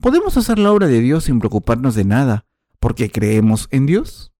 ¿Podemos 0.00 0.36
hacer 0.36 0.58
la 0.58 0.72
obra 0.72 0.86
de 0.86 1.00
Dios 1.00 1.24
sin 1.24 1.38
preocuparnos 1.38 1.94
de 1.94 2.04
nada 2.04 2.46
porque 2.78 3.10
creemos 3.10 3.68
en 3.70 3.86
Dios? 3.86 4.32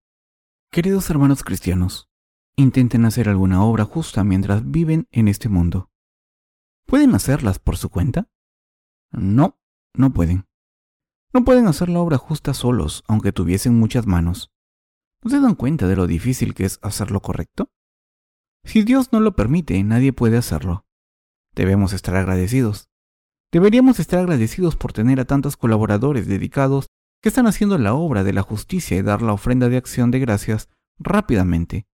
Queridos 0.73 1.11
hermanos 1.11 1.45
cristianos, 1.45 2.09
intenten 2.57 3.05
hacer 3.05 3.29
alguna 3.29 3.63
obra 3.63 3.85
justa 3.85 4.25
mientras 4.25 4.69
viven 4.71 5.07
en 5.11 5.29
este 5.29 5.49
mundo. 5.49 5.91
¿Pueden 6.87 7.15
hacerlas 7.15 7.59
por 7.59 7.77
su 7.77 7.91
cuenta? 7.91 8.29
No, 9.13 9.61
no 9.95 10.13
pueden. 10.13 10.50
No 11.33 11.45
pueden 11.45 11.69
hacer 11.69 11.89
la 11.89 12.01
obra 12.01 12.19
justa 12.19 12.55
solos, 12.55 13.05
aunque 13.07 13.33
tuviesen 13.33 13.79
muchas 13.79 14.07
manos. 14.07 14.51
¿No 15.23 15.31
se 15.31 15.41
dan 15.41 15.55
cuenta 15.55 15.87
de 15.87 15.95
lo 15.95 16.09
difícil 16.09 16.55
que 16.55 16.65
es 16.65 16.81
hacer 16.83 17.13
lo 17.13 17.21
correcto? 17.21 17.71
Si 18.65 18.83
Dios 18.83 19.13
no 19.13 19.21
lo 19.21 19.37
permite, 19.37 19.83
nadie 19.85 20.13
puede 20.13 20.37
hacerlo. 20.37 20.87
Debemos 21.55 21.93
estar 21.93 22.17
agradecidos. 22.17 22.89
Deberíamos 23.53 24.01
estar 24.01 24.19
agradecidos 24.19 24.77
por 24.77 24.93
tener 24.93 25.21
a 25.21 25.25
tantos 25.25 25.57
colaboradores 25.57 26.27
dedicados 26.27 26.87
que 27.23 27.29
están 27.29 27.47
haciendo 27.47 27.79
la 27.79 27.95
obra 27.95 28.25
de 28.25 28.33
la 28.33 28.43
justicia 28.43 28.97
y 28.97 29.03
dar 29.03 29.23
la 29.23 29.33
ofrenda 29.33 29.69
de 29.69 29.77
acción 29.77 30.11
de 30.11 30.19
gracias 30.19 30.69
rápidamente. 30.99 31.87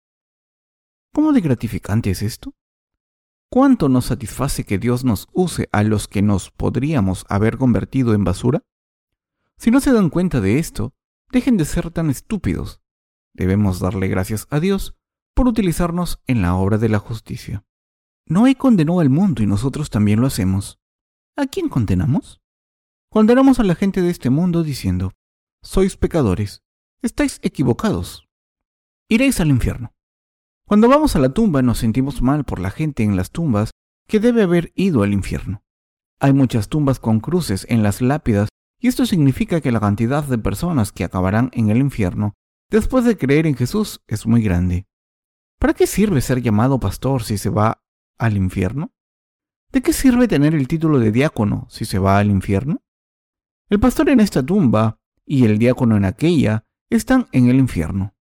¿Cómo 1.12 1.32
de 1.32 1.40
gratificante 1.40 2.10
es 2.10 2.22
esto? 2.22 2.54
¿Cuánto 3.50 3.88
nos 3.88 4.06
satisface 4.06 4.64
que 4.64 4.78
Dios 4.78 5.04
nos 5.04 5.28
use 5.32 5.68
a 5.72 5.82
los 5.82 6.08
que 6.08 6.22
nos 6.22 6.50
podríamos 6.50 7.24
haber 7.28 7.56
convertido 7.56 8.14
en 8.14 8.24
basura? 8.24 8.64
Si 9.58 9.70
no 9.70 9.80
se 9.80 9.92
dan 9.92 10.10
cuenta 10.10 10.40
de 10.40 10.58
esto, 10.58 10.92
dejen 11.30 11.56
de 11.56 11.64
ser 11.64 11.90
tan 11.90 12.10
estúpidos. 12.10 12.80
Debemos 13.34 13.80
darle 13.80 14.08
gracias 14.08 14.46
a 14.50 14.60
Dios 14.60 14.96
por 15.34 15.48
utilizarnos 15.48 16.22
en 16.26 16.42
la 16.42 16.54
obra 16.54 16.78
de 16.78 16.88
la 16.88 16.98
justicia. 16.98 17.64
Noé 18.26 18.54
condenó 18.54 19.00
al 19.00 19.10
mundo 19.10 19.42
y 19.42 19.46
nosotros 19.46 19.90
también 19.90 20.20
lo 20.20 20.26
hacemos. 20.26 20.80
¿A 21.36 21.46
quién 21.46 21.68
condenamos? 21.68 22.40
Condenamos 23.10 23.60
a 23.60 23.64
la 23.64 23.74
gente 23.74 24.02
de 24.02 24.10
este 24.10 24.30
mundo 24.30 24.62
diciendo, 24.62 25.12
sois 25.62 25.96
pecadores, 25.96 26.62
estáis 27.02 27.38
equivocados, 27.42 28.28
iréis 29.08 29.40
al 29.40 29.48
infierno. 29.48 29.92
Cuando 30.66 30.88
vamos 30.88 31.14
a 31.14 31.18
la 31.18 31.28
tumba 31.28 31.60
nos 31.62 31.78
sentimos 31.78 32.22
mal 32.22 32.44
por 32.44 32.58
la 32.58 32.70
gente 32.70 33.02
en 33.02 33.16
las 33.16 33.30
tumbas 33.30 33.70
que 34.08 34.20
debe 34.20 34.42
haber 34.42 34.72
ido 34.74 35.02
al 35.02 35.12
infierno. 35.12 35.62
Hay 36.20 36.32
muchas 36.32 36.68
tumbas 36.68 36.98
con 37.00 37.20
cruces 37.20 37.66
en 37.68 37.82
las 37.82 38.00
lápidas 38.00 38.48
y 38.84 38.88
esto 38.88 39.06
significa 39.06 39.62
que 39.62 39.72
la 39.72 39.80
cantidad 39.80 40.22
de 40.24 40.36
personas 40.36 40.92
que 40.92 41.04
acabarán 41.04 41.48
en 41.54 41.70
el 41.70 41.78
infierno 41.78 42.34
después 42.70 43.06
de 43.06 43.16
creer 43.16 43.46
en 43.46 43.56
Jesús 43.56 44.02
es 44.06 44.26
muy 44.26 44.42
grande. 44.42 44.86
¿Para 45.58 45.72
qué 45.72 45.86
sirve 45.86 46.20
ser 46.20 46.42
llamado 46.42 46.78
pastor 46.78 47.22
si 47.22 47.38
se 47.38 47.48
va 47.48 47.82
al 48.18 48.36
infierno? 48.36 48.92
¿De 49.72 49.80
qué 49.80 49.94
sirve 49.94 50.28
tener 50.28 50.54
el 50.54 50.68
título 50.68 50.98
de 50.98 51.12
diácono 51.12 51.66
si 51.70 51.86
se 51.86 51.98
va 51.98 52.18
al 52.18 52.30
infierno? 52.30 52.82
El 53.70 53.80
pastor 53.80 54.10
en 54.10 54.20
esta 54.20 54.42
tumba 54.42 55.00
y 55.24 55.46
el 55.46 55.56
diácono 55.56 55.96
en 55.96 56.04
aquella 56.04 56.66
están 56.90 57.26
en 57.32 57.48
el 57.48 57.56
infierno. 57.56 58.14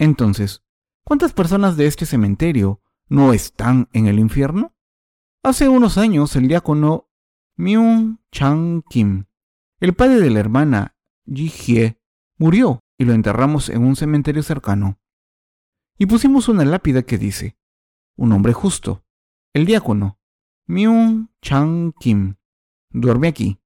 Entonces, 0.00 0.64
¿cuántas 1.04 1.32
personas 1.32 1.76
de 1.76 1.86
este 1.86 2.06
cementerio 2.06 2.80
no 3.08 3.32
están 3.32 3.88
en 3.92 4.08
el 4.08 4.18
infierno? 4.18 4.74
Hace 5.44 5.68
unos 5.68 5.96
años 5.96 6.34
el 6.34 6.48
diácono 6.48 7.08
Myung 7.54 8.18
Chang 8.32 8.82
Kim, 8.90 9.26
el 9.80 9.94
padre 9.94 10.20
de 10.20 10.30
la 10.30 10.40
hermana 10.40 10.96
Ji 11.26 11.48
Hye, 11.48 12.00
murió 12.38 12.80
y 12.98 13.04
lo 13.04 13.12
enterramos 13.12 13.68
en 13.68 13.84
un 13.84 13.96
cementerio 13.96 14.42
cercano 14.42 14.98
y 15.98 16.06
pusimos 16.06 16.48
una 16.48 16.64
lápida 16.64 17.02
que 17.02 17.18
dice, 17.18 17.56
un 18.16 18.32
hombre 18.32 18.52
justo, 18.52 19.04
el 19.52 19.66
diácono, 19.66 20.18
Myung 20.66 21.28
Chang 21.40 21.92
Kim, 21.98 22.36
duerme 22.90 23.28
aquí, 23.28 23.60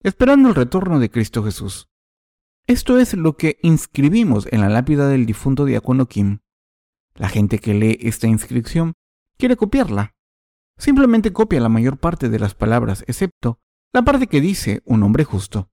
esperando 0.00 0.48
el 0.48 0.54
retorno 0.54 0.98
de 0.98 1.10
Cristo 1.10 1.42
Jesús. 1.44 1.90
Esto 2.66 2.98
es 2.98 3.14
lo 3.14 3.36
que 3.36 3.58
inscribimos 3.62 4.48
en 4.50 4.62
la 4.62 4.70
lápida 4.70 5.08
del 5.08 5.26
difunto 5.26 5.66
diácono 5.66 6.06
Kim. 6.06 6.38
La 7.14 7.28
gente 7.28 7.58
que 7.58 7.74
lee 7.74 7.98
esta 8.00 8.26
inscripción 8.26 8.94
quiere 9.36 9.56
copiarla. 9.56 10.14
Simplemente 10.78 11.32
copia 11.32 11.60
la 11.60 11.68
mayor 11.68 11.98
parte 11.98 12.30
de 12.30 12.38
las 12.38 12.54
palabras, 12.54 13.04
excepto 13.06 13.60
la 13.94 14.02
parte 14.02 14.26
que 14.26 14.42
dice 14.42 14.82
un 14.84 15.02
hombre 15.02 15.24
justo. 15.24 15.70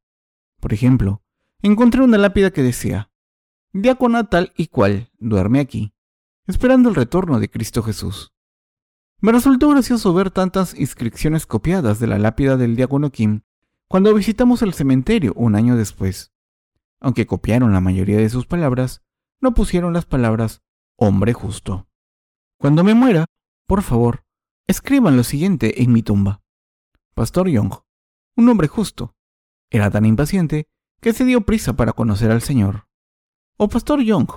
Por 0.61 0.71
ejemplo, 0.71 1.21
encontré 1.61 2.01
una 2.01 2.17
lápida 2.17 2.51
que 2.51 2.63
decía, 2.63 3.11
diácono 3.73 4.25
tal 4.27 4.53
y 4.55 4.67
cual, 4.67 5.11
duerme 5.19 5.59
aquí 5.59 5.93
esperando 6.47 6.89
el 6.89 6.95
retorno 6.95 7.39
de 7.39 7.49
Cristo 7.49 7.83
Jesús. 7.83 8.33
Me 9.19 9.31
resultó 9.31 9.69
gracioso 9.69 10.13
ver 10.13 10.31
tantas 10.31 10.77
inscripciones 10.77 11.45
copiadas 11.45 11.99
de 11.99 12.07
la 12.07 12.17
lápida 12.17 12.57
del 12.57 12.75
diácono 12.75 13.11
Kim 13.11 13.41
cuando 13.87 14.13
visitamos 14.13 14.61
el 14.61 14.73
cementerio 14.73 15.33
un 15.35 15.55
año 15.55 15.75
después. 15.75 16.31
Aunque 16.99 17.27
copiaron 17.27 17.73
la 17.73 17.81
mayoría 17.81 18.17
de 18.17 18.29
sus 18.29 18.45
palabras, 18.45 19.01
no 19.39 19.53
pusieron 19.53 19.93
las 19.93 20.05
palabras 20.05 20.61
hombre 20.95 21.33
justo. 21.33 21.87
Cuando 22.57 22.83
me 22.83 22.93
muera, 22.93 23.25
por 23.65 23.81
favor, 23.81 24.25
escriban 24.67 25.17
lo 25.17 25.23
siguiente 25.23 25.81
en 25.83 25.91
mi 25.91 26.03
tumba. 26.03 26.41
Pastor 27.13 27.49
Young, 27.49 27.73
un 28.35 28.49
hombre 28.49 28.67
justo, 28.67 29.15
era 29.69 29.89
tan 29.89 30.05
impaciente 30.05 30.67
que 31.01 31.13
se 31.13 31.25
dio 31.25 31.41
prisa 31.41 31.73
para 31.73 31.93
conocer 31.93 32.31
al 32.31 32.41
Señor. 32.41 32.87
O 33.57 33.67
Pastor 33.67 34.01
Young, 34.01 34.29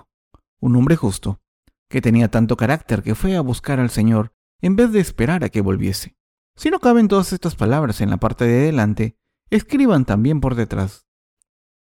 un 0.61 0.77
hombre 0.77 0.97
justo, 0.97 1.41
que 1.89 2.01
tenía 2.01 2.31
tanto 2.31 2.57
carácter 2.57 3.03
que 3.03 3.15
fue 3.15 3.37
a 3.37 3.41
buscar 3.41 3.81
al 3.81 3.91
Señor 3.91 4.33
en 4.61 4.77
vez 4.77 4.93
de 4.93 5.01
esperar 5.01 5.45
a 5.45 5.49
que 5.49 5.61
volviese. 5.61 6.17
Si 6.57 6.71
no 6.71 6.79
caben 6.79 7.09
todas 7.09 7.33
estas 7.33 7.57
palabras 7.57 8.01
en 8.01 8.11
la 8.11 8.17
parte 8.17 8.45
de 8.45 8.67
delante, 8.67 9.19
escriban 9.51 10.05
también 10.05 10.41
por 10.41 10.55
detrás. 10.55 11.07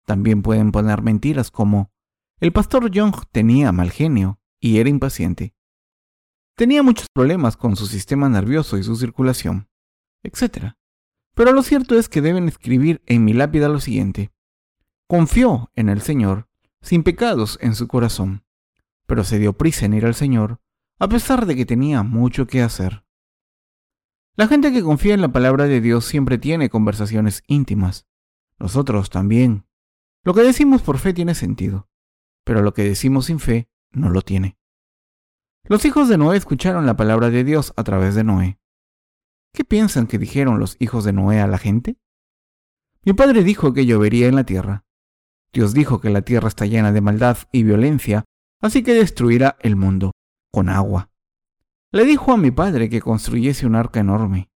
También 0.05 0.41
pueden 0.41 0.71
poner 0.71 1.01
mentiras 1.01 1.51
como 1.51 1.91
el 2.39 2.51
pastor 2.51 2.91
Young 2.91 3.15
tenía 3.31 3.71
mal 3.71 3.91
genio 3.91 4.39
y 4.59 4.79
era 4.79 4.89
impaciente. 4.89 5.55
Tenía 6.55 6.83
muchos 6.83 7.07
problemas 7.13 7.57
con 7.57 7.75
su 7.75 7.87
sistema 7.87 8.29
nervioso 8.29 8.77
y 8.77 8.83
su 8.83 8.95
circulación, 8.95 9.69
etc. 10.23 10.75
Pero 11.35 11.51
lo 11.51 11.61
cierto 11.61 11.97
es 11.99 12.09
que 12.09 12.21
deben 12.21 12.47
escribir 12.47 13.03
en 13.05 13.23
mi 13.23 13.33
lápida 13.33 13.69
lo 13.69 13.79
siguiente. 13.79 14.31
Confió 15.07 15.71
en 15.75 15.89
el 15.89 16.01
Señor 16.01 16.47
sin 16.81 17.03
pecados 17.03 17.59
en 17.61 17.75
su 17.75 17.87
corazón 17.87 18.45
pero 19.05 19.23
se 19.23 19.39
dio 19.39 19.53
prisa 19.53 19.85
en 19.85 19.93
ir 19.93 20.05
al 20.05 20.15
Señor, 20.15 20.59
a 20.99 21.07
pesar 21.07 21.45
de 21.45 21.55
que 21.55 21.65
tenía 21.65 22.03
mucho 22.03 22.47
que 22.47 22.61
hacer. 22.61 23.05
La 24.35 24.47
gente 24.47 24.73
que 24.73 24.83
confía 24.83 25.13
en 25.13 25.21
la 25.21 25.29
palabra 25.31 25.65
de 25.65 25.81
Dios 25.81 26.05
siempre 26.05 26.37
tiene 26.37 26.69
conversaciones 26.69 27.43
íntimas. 27.47 28.07
Nosotros 28.57 29.09
también. 29.09 29.65
Lo 30.23 30.33
que 30.33 30.41
decimos 30.41 30.81
por 30.81 30.97
fe 30.97 31.13
tiene 31.13 31.35
sentido, 31.35 31.89
pero 32.43 32.61
lo 32.61 32.73
que 32.73 32.83
decimos 32.83 33.25
sin 33.25 33.39
fe 33.39 33.69
no 33.91 34.09
lo 34.09 34.21
tiene. 34.21 34.57
Los 35.63 35.85
hijos 35.85 36.09
de 36.09 36.17
Noé 36.17 36.37
escucharon 36.37 36.85
la 36.85 36.97
palabra 36.97 37.29
de 37.29 37.43
Dios 37.43 37.73
a 37.75 37.83
través 37.83 38.15
de 38.15 38.23
Noé. 38.23 38.59
¿Qué 39.55 39.63
piensan 39.63 40.05
que 40.05 40.19
dijeron 40.19 40.59
los 40.59 40.75
hijos 40.79 41.05
de 41.05 41.13
Noé 41.13 41.39
a 41.39 41.47
la 41.47 41.57
gente? 41.57 41.97
Mi 43.03 43.13
padre 43.13 43.43
dijo 43.43 43.73
que 43.73 43.85
llovería 43.85 44.27
en 44.27 44.35
la 44.35 44.43
tierra. 44.43 44.83
Dios 45.53 45.73
dijo 45.73 46.01
que 46.01 46.09
la 46.09 46.23
tierra 46.23 46.49
está 46.49 46.65
llena 46.65 46.91
de 46.91 47.01
maldad 47.01 47.37
y 47.51 47.63
violencia 47.63 48.25
así 48.61 48.83
que 48.83 48.93
destruirá 48.93 49.57
el 49.61 49.75
mundo 49.75 50.11
con 50.51 50.69
agua. 50.69 51.09
Le 51.91 52.03
dijo 52.03 52.33
a 52.33 52.37
mi 52.37 52.51
padre 52.51 52.89
que 52.89 52.99
construyese 52.99 53.65
un 53.65 53.75
arca 53.75 53.99
enorme. 53.99 54.49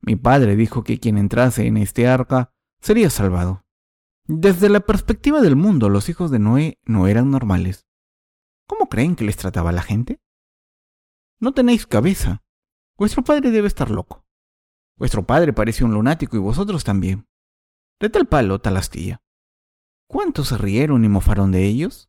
Mi 0.00 0.16
padre 0.16 0.56
dijo 0.56 0.82
que 0.82 0.98
quien 0.98 1.18
entrase 1.18 1.66
en 1.66 1.76
este 1.76 2.08
arca 2.08 2.50
sería 2.80 3.10
salvado. 3.10 3.64
Desde 4.26 4.68
la 4.68 4.80
perspectiva 4.80 5.40
del 5.40 5.54
mundo, 5.54 5.88
los 5.88 6.08
hijos 6.08 6.32
de 6.32 6.40
Noé 6.40 6.80
no 6.84 7.06
eran 7.06 7.30
normales. 7.30 7.86
¿Cómo 8.66 8.88
creen 8.88 9.14
que 9.14 9.24
les 9.24 9.36
trataba 9.36 9.70
la 9.70 9.82
gente? 9.82 10.20
No 11.38 11.52
tenéis 11.52 11.86
cabeza. 11.86 12.42
Vuestro 12.98 13.22
padre 13.22 13.50
debe 13.50 13.68
estar 13.68 13.90
loco. 13.90 14.24
Vuestro 14.96 15.26
padre 15.26 15.52
parece 15.52 15.84
un 15.84 15.92
lunático 15.92 16.36
y 16.36 16.40
vosotros 16.40 16.84
también. 16.84 17.28
De 18.00 18.08
tal 18.08 18.26
palo, 18.26 18.58
tal 18.60 18.76
astilla. 18.76 19.22
¿Cuántos 20.08 20.48
se 20.48 20.58
rieron 20.58 21.04
y 21.04 21.08
mofaron 21.08 21.52
de 21.52 21.64
ellos? 21.64 22.08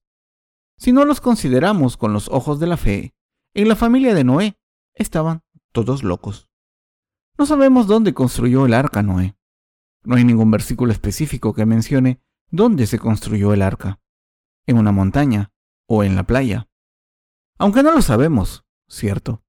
Si 0.78 0.92
no 0.92 1.04
los 1.04 1.20
consideramos 1.20 1.98
con 1.98 2.14
los 2.14 2.30
ojos 2.30 2.60
de 2.60 2.68
la 2.68 2.78
fe, 2.78 3.16
en 3.54 3.68
la 3.68 3.76
familia 3.76 4.14
de 4.14 4.24
Noé 4.24 4.58
estaban 4.94 5.44
todos 5.74 6.04
locos. 6.04 6.50
No 7.38 7.46
sabemos 7.46 7.88
dónde 7.88 8.14
construyó 8.14 8.66
el 8.66 8.74
arca 8.74 9.04
Noé. 9.04 9.38
No 10.04 10.16
hay 10.16 10.24
ningún 10.24 10.52
versículo 10.52 10.92
específico 10.92 11.54
que 11.54 11.66
mencione 11.66 12.22
dónde 12.50 12.88
se 12.88 13.00
construyó 13.00 13.54
el 13.54 13.62
arca. 13.62 14.00
En 14.66 14.78
una 14.78 14.92
montaña 14.92 15.52
o 15.88 16.04
en 16.04 16.16
la 16.16 16.24
playa. 16.24 16.70
Aunque 17.58 17.84
no 17.84 17.92
lo 17.92 18.02
sabemos, 18.02 18.66
¿cierto? 18.88 19.44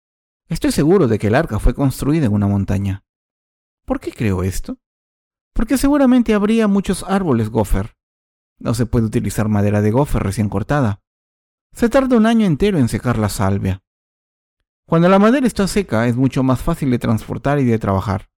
Estoy 0.48 0.72
seguro 0.72 1.08
de 1.08 1.18
que 1.18 1.26
el 1.26 1.34
arca 1.34 1.58
fue 1.58 1.74
construida 1.74 2.24
en 2.26 2.32
una 2.32 2.46
montaña. 2.46 3.04
¿Por 3.84 4.00
qué 4.00 4.12
creo 4.12 4.42
esto? 4.42 4.78
Porque 5.52 5.76
seguramente 5.76 6.32
habría 6.32 6.68
muchos 6.68 7.04
árboles 7.06 7.50
gofer. 7.50 7.96
No 8.58 8.72
se 8.72 8.86
puede 8.86 9.06
utilizar 9.06 9.48
madera 9.48 9.82
de 9.82 9.90
gofer 9.90 10.22
recién 10.22 10.48
cortada. 10.48 11.02
Se 11.74 11.90
tarda 11.90 12.16
un 12.16 12.24
año 12.24 12.46
entero 12.46 12.78
en 12.78 12.88
secar 12.88 13.18
la 13.18 13.28
salvia. 13.28 13.82
Cuando 14.86 15.10
la 15.10 15.18
madera 15.18 15.46
está 15.46 15.68
seca 15.68 16.06
es 16.06 16.16
mucho 16.16 16.42
más 16.42 16.62
fácil 16.62 16.90
de 16.90 16.98
transportar 16.98 17.58
y 17.58 17.64
de 17.64 17.78
trabajar. 17.78 18.30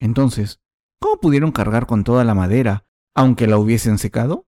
Entonces, 0.00 0.60
¿cómo 0.98 1.20
pudieron 1.20 1.52
cargar 1.52 1.86
con 1.86 2.04
toda 2.04 2.24
la 2.24 2.34
madera, 2.34 2.86
aunque 3.14 3.46
la 3.46 3.58
hubiesen 3.58 3.98
secado? 3.98 4.46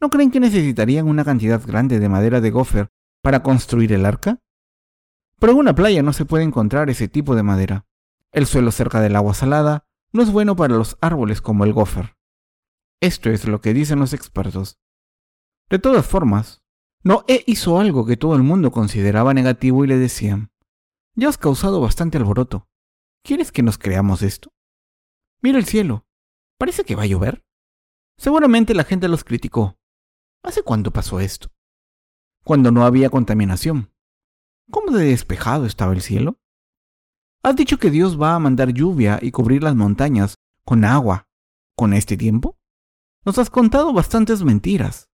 ¿No 0.00 0.08
creen 0.08 0.30
que 0.30 0.40
necesitarían 0.40 1.08
una 1.08 1.26
cantidad 1.26 1.60
grande 1.64 1.98
de 2.00 2.08
madera 2.08 2.40
de 2.40 2.50
gofer 2.50 2.88
para 3.22 3.42
construir 3.42 3.92
el 3.92 4.06
arca? 4.06 4.40
Pero 5.38 5.52
en 5.52 5.58
una 5.58 5.74
playa 5.74 6.02
no 6.02 6.12
se 6.12 6.24
puede 6.24 6.44
encontrar 6.44 6.90
ese 6.90 7.08
tipo 7.08 7.34
de 7.34 7.42
madera. 7.42 7.86
El 8.32 8.46
suelo 8.46 8.70
cerca 8.70 9.00
del 9.00 9.16
agua 9.16 9.34
salada 9.34 9.86
no 10.12 10.22
es 10.22 10.30
bueno 10.30 10.56
para 10.56 10.74
los 10.74 10.96
árboles 11.00 11.40
como 11.40 11.64
el 11.64 11.72
gofer. 11.72 12.16
Esto 13.00 13.30
es 13.30 13.46
lo 13.46 13.60
que 13.60 13.74
dicen 13.74 13.98
los 13.98 14.12
expertos. 14.12 14.78
De 15.68 15.78
todas 15.78 16.06
formas, 16.06 16.62
Noé 17.02 17.44
hizo 17.46 17.78
algo 17.78 18.06
que 18.06 18.16
todo 18.16 18.34
el 18.34 18.42
mundo 18.42 18.70
consideraba 18.70 19.34
negativo 19.34 19.84
y 19.84 19.88
le 19.88 19.98
decían, 19.98 20.50
ya 21.14 21.28
has 21.28 21.38
causado 21.38 21.80
bastante 21.80 22.18
alboroto. 22.18 22.68
¿Quieres 23.22 23.52
que 23.52 23.62
nos 23.62 23.78
creamos 23.78 24.22
esto? 24.22 24.52
Mira 25.42 25.58
el 25.58 25.66
cielo. 25.66 26.06
Parece 26.58 26.84
que 26.84 26.94
va 26.94 27.02
a 27.02 27.06
llover. 27.06 27.44
Seguramente 28.18 28.74
la 28.74 28.84
gente 28.84 29.08
los 29.08 29.24
criticó. 29.24 29.78
¿Hace 30.42 30.62
cuánto 30.62 30.92
pasó 30.92 31.20
esto? 31.20 31.50
Cuando 32.44 32.70
no 32.70 32.84
había 32.84 33.10
contaminación. 33.10 33.92
¿Cómo 34.70 34.96
de 34.96 35.06
despejado 35.06 35.66
estaba 35.66 35.92
el 35.92 36.02
cielo? 36.02 36.40
Has 37.42 37.54
dicho 37.54 37.78
que 37.78 37.90
Dios 37.90 38.20
va 38.20 38.34
a 38.34 38.38
mandar 38.38 38.72
lluvia 38.72 39.18
y 39.22 39.30
cubrir 39.30 39.62
las 39.62 39.76
montañas 39.76 40.34
con 40.64 40.84
agua 40.84 41.28
con 41.76 41.92
este 41.92 42.16
tiempo. 42.16 42.58
Nos 43.24 43.38
has 43.38 43.50
contado 43.50 43.92
bastantes 43.92 44.42
mentiras. 44.42 45.10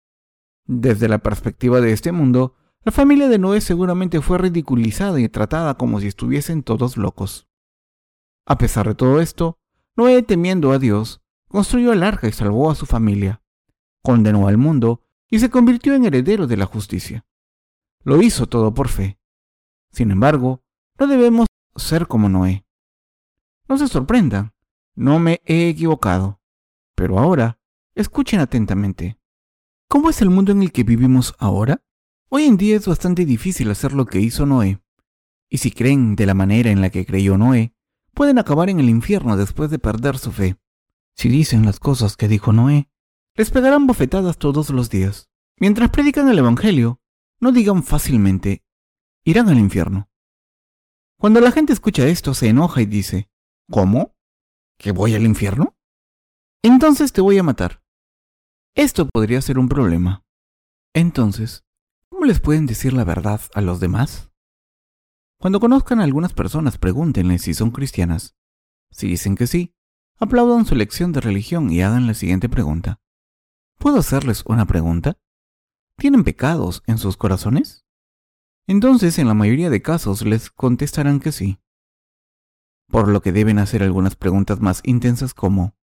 Desde 0.66 1.08
la 1.08 1.20
perspectiva 1.20 1.82
de 1.82 1.94
este 1.94 2.12
mundo, 2.12 2.56
la 2.84 2.92
familia 2.92 3.28
de 3.28 3.40
Noé 3.40 3.62
seguramente 3.62 4.22
fue 4.22 4.38
ridiculizada 4.38 5.20
y 5.20 5.28
tratada 5.30 5.76
como 5.76 6.00
si 6.00 6.08
estuviesen 6.08 6.64
todos 6.64 6.98
locos. 6.98 7.48
A 8.46 8.58
pesar 8.58 8.88
de 8.88 8.96
todo 8.96 9.20
esto, 9.20 9.60
Noé, 9.96 10.22
temiendo 10.24 10.72
a 10.72 10.80
Dios, 10.80 11.22
construyó 11.48 11.94
el 11.94 12.04
arca 12.04 12.28
y 12.28 12.32
salvó 12.32 12.72
a 12.72 12.76
su 12.76 12.86
familia, 12.86 13.42
condenó 14.04 14.48
al 14.48 14.58
mundo 14.58 15.04
y 15.30 15.40
se 15.40 15.50
convirtió 15.50 15.94
en 15.94 16.06
heredero 16.06 16.48
de 16.48 16.58
la 16.58 16.66
justicia. 16.66 17.26
Lo 18.04 18.22
hizo 18.22 18.48
todo 18.48 18.74
por 18.74 18.88
fe. 18.88 19.19
Sin 19.92 20.12
embargo, 20.12 20.64
no 20.98 21.08
debemos 21.08 21.48
ser 21.76 22.08
como 22.08 22.30
Noé. 22.30 22.66
No 23.68 23.78
se 23.78 23.88
sorprendan, 23.88 24.54
no 24.96 25.20
me 25.20 25.42
he 25.46 25.70
equivocado. 25.70 26.42
Pero 26.96 27.20
ahora, 27.20 27.60
escuchen 27.96 28.40
atentamente. 28.40 29.18
¿Cómo 29.88 30.10
es 30.10 30.22
el 30.22 30.30
mundo 30.30 30.52
en 30.52 30.62
el 30.62 30.72
que 30.72 30.84
vivimos 30.84 31.36
ahora? 31.40 31.84
Hoy 32.30 32.44
en 32.44 32.58
día 32.58 32.76
es 32.76 32.88
bastante 32.88 33.26
difícil 33.26 33.72
hacer 33.72 33.94
lo 33.94 34.06
que 34.06 34.20
hizo 34.20 34.46
Noé. 34.46 34.82
Y 35.50 35.58
si 35.58 35.72
creen 35.72 36.16
de 36.16 36.26
la 36.26 36.36
manera 36.36 36.70
en 36.70 36.82
la 36.82 36.92
que 36.92 37.06
creyó 37.06 37.38
Noé, 37.38 37.74
pueden 38.14 38.38
acabar 38.38 38.70
en 38.70 38.80
el 38.80 38.90
infierno 38.90 39.36
después 39.36 39.72
de 39.72 39.80
perder 39.80 40.18
su 40.18 40.32
fe. 40.32 40.58
Si 41.16 41.28
dicen 41.28 41.66
las 41.66 41.80
cosas 41.80 42.18
que 42.18 42.28
dijo 42.28 42.54
Noé, 42.54 42.90
les 43.36 43.50
pegarán 43.50 43.88
bofetadas 43.88 44.38
todos 44.38 44.70
los 44.70 44.90
días. 44.90 45.30
Mientras 45.58 45.90
predican 45.90 46.30
el 46.30 46.40
Evangelio, 46.40 47.02
no 47.40 47.52
digan 47.52 47.84
fácilmente, 47.84 48.64
irán 49.24 49.50
al 49.50 49.58
infierno. 49.58 50.10
Cuando 51.18 51.42
la 51.42 51.52
gente 51.52 51.74
escucha 51.74 52.08
esto, 52.08 52.34
se 52.34 52.48
enoja 52.48 52.82
y 52.82 52.86
dice, 52.86 53.30
¿Cómo? 53.70 54.16
¿Que 54.78 54.92
voy 54.92 55.14
al 55.14 55.24
infierno? 55.24 55.78
Entonces 56.64 57.14
te 57.14 57.22
voy 57.22 57.38
a 57.38 57.44
matar. 57.44 57.84
Esto 58.76 59.08
podría 59.08 59.42
ser 59.42 59.60
un 59.60 59.70
problema. 59.70 60.24
Entonces, 60.94 61.66
¿cómo 62.10 62.26
les 62.26 62.40
pueden 62.40 62.66
decir 62.66 62.94
la 62.94 63.04
verdad 63.04 63.42
a 63.54 63.62
los 63.62 63.80
demás? 63.80 64.32
Cuando 65.40 65.60
conozcan 65.60 66.00
a 66.00 66.04
algunas 66.04 66.34
personas, 66.34 66.78
pregúntenles 66.78 67.44
si 67.44 67.54
son 67.54 67.72
cristianas. 67.72 68.36
Si 68.92 69.08
dicen 69.08 69.36
que 69.36 69.48
sí, 69.48 69.76
aplaudan 70.18 70.66
su 70.66 70.76
lección 70.76 71.12
de 71.12 71.22
religión 71.22 71.70
y 71.70 71.82
hagan 71.82 72.08
la 72.08 72.14
siguiente 72.14 72.50
pregunta. 72.50 73.02
¿Puedo 73.78 74.00
hacerles 74.00 74.44
una 74.46 74.66
pregunta? 74.66 75.18
¿Tienen 75.96 76.24
pecados 76.24 76.84
en 76.88 76.98
sus 76.98 77.18
corazones? 77.18 77.86
Entonces, 78.70 79.18
en 79.18 79.28
la 79.28 79.34
mayoría 79.34 79.72
de 79.72 79.82
casos, 79.82 80.24
les 80.24 80.52
contestarán 80.52 81.20
que 81.20 81.32
sí. 81.32 81.60
Por 82.88 83.08
lo 83.08 83.20
que 83.20 83.32
deben 83.32 83.58
hacer 83.58 83.82
algunas 83.82 84.16
preguntas 84.16 84.60
más 84.60 84.82
intensas 84.86 85.34
como 85.34 85.76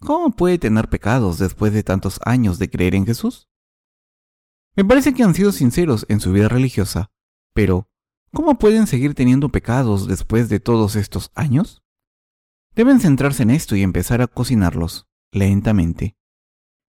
¿Cómo 0.00 0.30
puede 0.30 0.58
tener 0.58 0.88
pecados 0.88 1.38
después 1.38 1.74
de 1.74 1.82
tantos 1.82 2.20
años 2.24 2.58
de 2.58 2.70
creer 2.70 2.94
en 2.94 3.04
Jesús? 3.04 3.50
Me 4.74 4.86
parece 4.86 5.12
que 5.12 5.22
han 5.22 5.34
sido 5.34 5.52
sinceros 5.52 6.06
en 6.08 6.20
su 6.20 6.32
vida 6.32 6.48
religiosa, 6.48 7.10
pero 7.52 7.90
¿cómo 8.32 8.58
pueden 8.58 8.86
seguir 8.86 9.14
teniendo 9.14 9.50
pecados 9.50 10.08
después 10.08 10.48
de 10.48 10.60
todos 10.60 10.96
estos 10.96 11.30
años? 11.34 11.82
Deben 12.74 13.00
centrarse 13.00 13.42
en 13.42 13.50
esto 13.50 13.76
y 13.76 13.82
empezar 13.82 14.22
a 14.22 14.28
cocinarlos, 14.28 15.06
lentamente. 15.30 16.16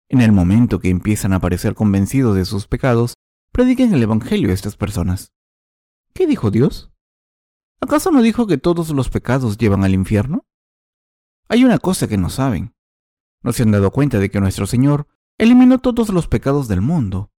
En 0.09 0.21
el 0.21 0.31
momento 0.31 0.79
que 0.79 0.91
empiezan 0.91 1.33
a 1.33 1.41
parecer 1.41 1.75
convencidos 1.75 2.37
de 2.37 2.45
sus 2.45 2.69
pecados, 2.69 3.15
prediquen 3.55 3.95
el 3.95 4.03
Evangelio 4.03 4.51
a 4.51 4.53
estas 4.53 4.77
personas. 4.77 5.33
¿Qué 6.13 6.27
dijo 6.27 6.51
Dios? 6.51 6.91
¿Acaso 7.81 8.11
no 8.11 8.21
dijo 8.21 8.49
que 8.49 8.59
todos 8.59 8.91
los 8.91 9.11
pecados 9.11 9.59
llevan 9.59 9.85
al 9.85 9.95
infierno? 9.95 10.45
Hay 11.49 11.63
una 11.65 11.79
cosa 11.79 12.09
que 12.09 12.17
no 12.17 12.31
saben. 12.31 12.75
No 13.43 13.53
se 13.53 13.63
han 13.63 13.71
dado 13.71 13.93
cuenta 13.93 14.19
de 14.19 14.29
que 14.29 14.41
nuestro 14.41 14.67
Señor 14.67 15.07
eliminó 15.39 15.79
todos 15.79 16.09
los 16.09 16.27
pecados 16.27 16.67
del 16.67 16.81
mundo. 16.81 17.31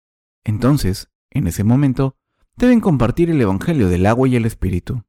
Entonces, 0.46 1.10
en 1.32 1.48
ese 1.48 1.66
momento, 1.66 2.16
deben 2.56 2.80
compartir 2.80 3.30
el 3.30 3.42
Evangelio 3.42 3.90
del 3.90 4.06
agua 4.06 4.30
y 4.30 4.38
el 4.38 4.46
Espíritu. 4.46 5.04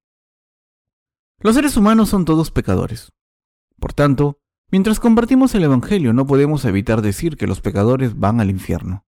Los 1.39 1.55
seres 1.55 1.77
humanos 1.77 2.09
son 2.09 2.25
todos 2.25 2.51
pecadores. 2.51 3.13
Por 3.79 3.93
tanto, 3.93 4.41
mientras 4.73 4.99
compartimos 4.99 5.55
el 5.55 5.63
Evangelio 5.63 6.13
no 6.13 6.27
podemos 6.27 6.65
evitar 6.65 7.01
decir 7.01 7.37
que 7.37 7.47
los 7.47 7.61
pecadores 7.61 8.19
van 8.19 8.41
al 8.41 8.51
infierno. 8.51 9.07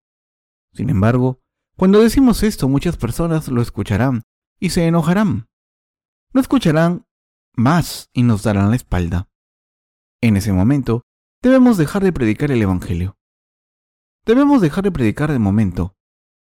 Sin 0.72 0.90
embargo, 0.90 1.42
cuando 1.78 2.00
decimos 2.00 2.42
esto 2.42 2.68
muchas 2.68 2.96
personas 2.96 3.46
lo 3.46 3.62
escucharán 3.62 4.24
y 4.58 4.70
se 4.70 4.88
enojarán. 4.88 5.46
No 6.32 6.40
escucharán 6.40 7.06
más 7.54 8.10
y 8.12 8.24
nos 8.24 8.42
darán 8.42 8.70
la 8.70 8.76
espalda. 8.76 9.28
En 10.20 10.36
ese 10.36 10.52
momento, 10.52 11.04
debemos 11.40 11.76
dejar 11.78 12.02
de 12.02 12.12
predicar 12.12 12.50
el 12.50 12.60
Evangelio. 12.60 13.16
Debemos 14.26 14.60
dejar 14.60 14.82
de 14.82 14.90
predicar 14.90 15.30
de 15.30 15.38
momento. 15.38 15.94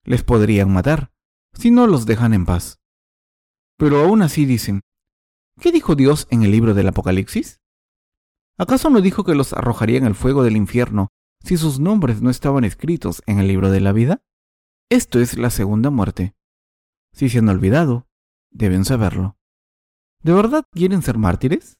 Les 0.04 0.24
podrían 0.24 0.74
matar 0.74 1.14
si 1.54 1.72
no 1.72 1.88
los 1.88 2.06
dejan 2.06 2.34
en 2.34 2.46
paz. 2.46 2.82
Pero 3.78 4.02
aún 4.02 4.24
así 4.24 4.46
dicen, 4.46 4.82
¿qué 5.62 5.72
dijo 5.72 5.96
Dios 5.96 6.28
en 6.32 6.44
el 6.44 6.52
libro 6.52 6.74
del 6.74 6.90
Apocalipsis? 6.90 7.62
¿Acaso 8.58 8.90
no 8.90 9.00
dijo 9.00 9.24
que 9.24 9.36
los 9.36 9.54
arrojaría 9.54 10.00
en 10.00 10.06
el 10.06 10.16
fuego 10.16 10.44
del 10.44 10.58
infierno 10.58 11.14
si 11.46 11.56
sus 11.56 11.80
nombres 11.80 12.22
no 12.22 12.30
estaban 12.30 12.66
escritos 12.66 13.24
en 13.26 13.40
el 13.40 13.48
libro 13.48 13.72
de 13.72 13.80
la 13.80 13.94
vida? 13.94 14.22
Esto 14.94 15.20
es 15.20 15.40
la 15.40 15.50
segunda 15.50 15.90
muerte. 15.90 16.36
Si 17.14 17.28
se 17.28 17.40
han 17.40 17.50
olvidado, 17.50 18.08
deben 18.52 18.86
saberlo. 18.86 19.40
¿De 20.22 20.34
verdad 20.34 20.68
quieren 20.72 21.02
ser 21.02 21.18
mártires? 21.18 21.80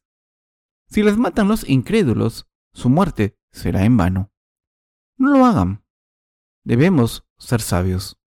Si 0.88 1.04
les 1.04 1.16
matan 1.16 1.48
los 1.48 1.70
incrédulos, 1.70 2.50
su 2.72 2.90
muerte 2.90 3.38
será 3.52 3.86
en 3.86 3.98
vano. 3.98 4.34
No 5.16 5.30
lo 5.30 5.46
hagan. 5.46 5.86
Debemos 6.64 7.24
ser 7.38 7.62
sabios. 7.62 8.20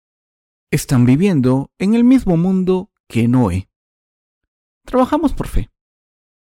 Están 0.70 1.06
viviendo 1.06 1.72
en 1.78 1.94
el 1.94 2.04
mismo 2.04 2.36
mundo 2.36 2.92
que 3.08 3.26
Noé. 3.26 3.70
Trabajamos 4.84 5.32
por 5.32 5.48
fe. 5.48 5.72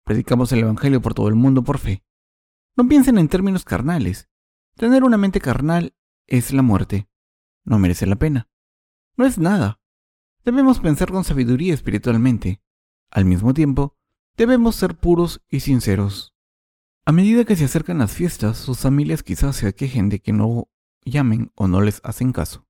Predicamos 0.03 0.51
el 0.51 0.61
Evangelio 0.61 0.99
por 0.99 1.13
todo 1.13 1.27
el 1.27 1.35
mundo 1.35 1.63
por 1.63 1.77
fe. 1.77 2.03
No 2.75 2.87
piensen 2.87 3.19
en 3.19 3.27
términos 3.27 3.65
carnales. 3.65 4.31
Tener 4.77 5.03
una 5.03 5.17
mente 5.17 5.39
carnal 5.39 5.93
es 6.25 6.53
la 6.53 6.63
muerte. 6.63 7.10
No 7.63 7.79
merece 7.79 8.05
la 8.05 8.15
pena. 8.15 8.49
No 9.17 9.25
es 9.25 9.37
nada. 9.37 9.79
Debemos 10.43 10.79
pensar 10.79 11.11
con 11.11 11.23
sabiduría 11.23 11.73
espiritualmente. 11.73 12.61
Al 13.09 13.25
mismo 13.25 13.53
tiempo, 13.53 13.97
debemos 14.37 14.75
ser 14.75 14.95
puros 14.95 15.41
y 15.49 15.59
sinceros. 15.59 16.33
A 17.05 17.11
medida 17.11 17.45
que 17.45 17.55
se 17.55 17.65
acercan 17.65 17.97
las 17.97 18.13
fiestas, 18.13 18.57
sus 18.57 18.79
familias 18.79 19.23
quizás 19.23 19.55
se 19.55 19.73
quejen 19.73 20.09
de 20.09 20.19
que 20.19 20.33
no 20.33 20.69
llamen 21.03 21.51
o 21.55 21.67
no 21.67 21.81
les 21.81 21.99
hacen 22.03 22.31
caso. 22.31 22.67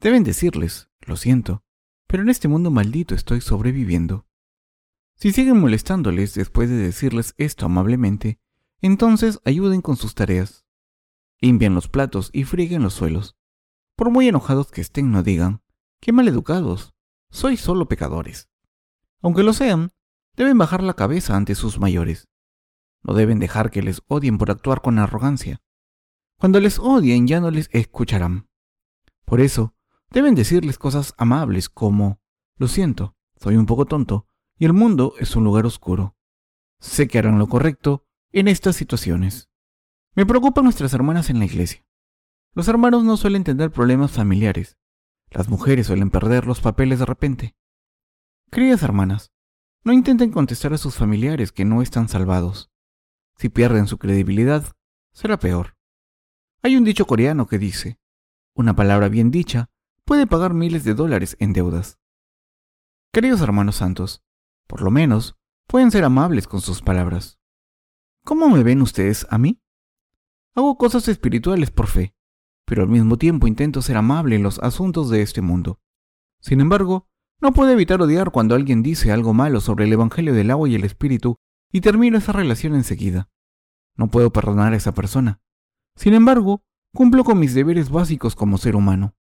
Deben 0.00 0.24
decirles, 0.24 0.90
lo 1.00 1.16
siento, 1.16 1.64
pero 2.06 2.22
en 2.22 2.28
este 2.28 2.48
mundo 2.48 2.70
maldito 2.70 3.14
estoy 3.14 3.40
sobreviviendo. 3.40 4.26
Si 5.14 5.32
siguen 5.32 5.60
molestándoles 5.60 6.34
después 6.34 6.68
de 6.68 6.76
decirles 6.76 7.34
esto 7.38 7.66
amablemente, 7.66 8.40
entonces 8.80 9.40
ayuden 9.44 9.80
con 9.80 9.96
sus 9.96 10.14
tareas. 10.14 10.66
Limpian 11.40 11.74
los 11.74 11.88
platos 11.88 12.30
y 12.32 12.44
frieguen 12.44 12.82
los 12.82 12.94
suelos. 12.94 13.36
Por 13.96 14.10
muy 14.10 14.28
enojados 14.28 14.70
que 14.70 14.80
estén, 14.80 15.10
no 15.10 15.22
digan, 15.22 15.62
qué 16.00 16.12
maleducados, 16.12 16.94
sois 17.30 17.60
solo 17.60 17.88
pecadores. 17.88 18.48
Aunque 19.20 19.42
lo 19.42 19.52
sean, 19.52 19.92
deben 20.36 20.58
bajar 20.58 20.82
la 20.82 20.94
cabeza 20.94 21.36
ante 21.36 21.54
sus 21.54 21.78
mayores. 21.78 22.28
No 23.02 23.14
deben 23.14 23.38
dejar 23.38 23.70
que 23.70 23.82
les 23.82 24.02
odien 24.06 24.38
por 24.38 24.50
actuar 24.50 24.80
con 24.80 24.98
arrogancia. 24.98 25.62
Cuando 26.38 26.60
les 26.60 26.78
odien 26.78 27.26
ya 27.26 27.40
no 27.40 27.50
les 27.50 27.68
escucharán. 27.72 28.48
Por 29.24 29.40
eso, 29.40 29.74
deben 30.10 30.34
decirles 30.34 30.78
cosas 30.78 31.14
amables 31.18 31.68
como, 31.68 32.20
lo 32.56 32.68
siento, 32.68 33.16
soy 33.36 33.56
un 33.56 33.66
poco 33.66 33.86
tonto, 33.86 34.26
y 34.58 34.64
el 34.64 34.72
mundo 34.72 35.14
es 35.18 35.36
un 35.36 35.44
lugar 35.44 35.66
oscuro. 35.66 36.16
Sé 36.80 37.08
que 37.08 37.18
harán 37.18 37.38
lo 37.38 37.48
correcto 37.48 38.06
en 38.32 38.48
estas 38.48 38.76
situaciones. 38.76 39.48
Me 40.14 40.26
preocupan 40.26 40.64
nuestras 40.64 40.92
hermanas 40.94 41.30
en 41.30 41.38
la 41.38 41.44
iglesia. 41.44 41.84
Los 42.54 42.68
hermanos 42.68 43.02
no 43.02 43.16
suelen 43.16 43.44
tener 43.44 43.70
problemas 43.70 44.12
familiares. 44.12 44.76
Las 45.30 45.48
mujeres 45.48 45.86
suelen 45.86 46.10
perder 46.10 46.46
los 46.46 46.60
papeles 46.60 46.98
de 46.98 47.06
repente. 47.06 47.56
Queridas 48.50 48.82
hermanas, 48.82 49.32
no 49.84 49.94
intenten 49.94 50.30
contestar 50.30 50.74
a 50.74 50.78
sus 50.78 50.96
familiares 50.96 51.50
que 51.50 51.64
no 51.64 51.80
están 51.80 52.10
salvados. 52.10 52.70
Si 53.36 53.48
pierden 53.48 53.86
su 53.86 53.96
credibilidad, 53.96 54.70
será 55.12 55.38
peor. 55.38 55.78
Hay 56.62 56.76
un 56.76 56.84
dicho 56.84 57.06
coreano 57.06 57.46
que 57.46 57.58
dice, 57.58 57.98
una 58.54 58.76
palabra 58.76 59.08
bien 59.08 59.30
dicha 59.30 59.70
puede 60.04 60.26
pagar 60.26 60.52
miles 60.52 60.84
de 60.84 60.92
dólares 60.92 61.36
en 61.40 61.54
deudas. 61.54 61.98
Queridos 63.12 63.40
hermanos 63.40 63.76
santos, 63.76 64.22
por 64.66 64.82
lo 64.82 64.90
menos 64.90 65.36
pueden 65.66 65.90
ser 65.90 66.04
amables 66.04 66.46
con 66.46 66.60
sus 66.60 66.82
palabras. 66.82 67.38
¿Cómo 68.24 68.50
me 68.50 68.62
ven 68.62 68.82
ustedes 68.82 69.26
a 69.30 69.38
mí? 69.38 69.58
Hago 70.54 70.76
cosas 70.76 71.08
espirituales 71.08 71.70
por 71.70 71.86
fe, 71.86 72.14
pero 72.72 72.84
al 72.84 72.88
mismo 72.88 73.18
tiempo 73.18 73.46
intento 73.46 73.82
ser 73.82 73.98
amable 73.98 74.34
en 74.34 74.42
los 74.42 74.58
asuntos 74.60 75.10
de 75.10 75.20
este 75.20 75.42
mundo. 75.42 75.78
Sin 76.40 76.58
embargo, 76.62 77.06
no 77.38 77.52
puedo 77.52 77.70
evitar 77.70 78.00
odiar 78.00 78.30
cuando 78.30 78.54
alguien 78.54 78.82
dice 78.82 79.12
algo 79.12 79.34
malo 79.34 79.60
sobre 79.60 79.84
el 79.84 79.92
Evangelio 79.92 80.32
del 80.32 80.50
agua 80.50 80.70
y 80.70 80.74
el 80.74 80.84
Espíritu 80.84 81.36
y 81.70 81.82
termino 81.82 82.16
esa 82.16 82.32
relación 82.32 82.74
enseguida. 82.74 83.28
No 83.94 84.10
puedo 84.10 84.32
perdonar 84.32 84.72
a 84.72 84.76
esa 84.76 84.94
persona. 84.94 85.42
Sin 85.96 86.14
embargo, 86.14 86.64
cumplo 86.94 87.24
con 87.24 87.38
mis 87.38 87.52
deberes 87.52 87.90
básicos 87.90 88.34
como 88.34 88.56
ser 88.56 88.74
humano. 88.74 89.16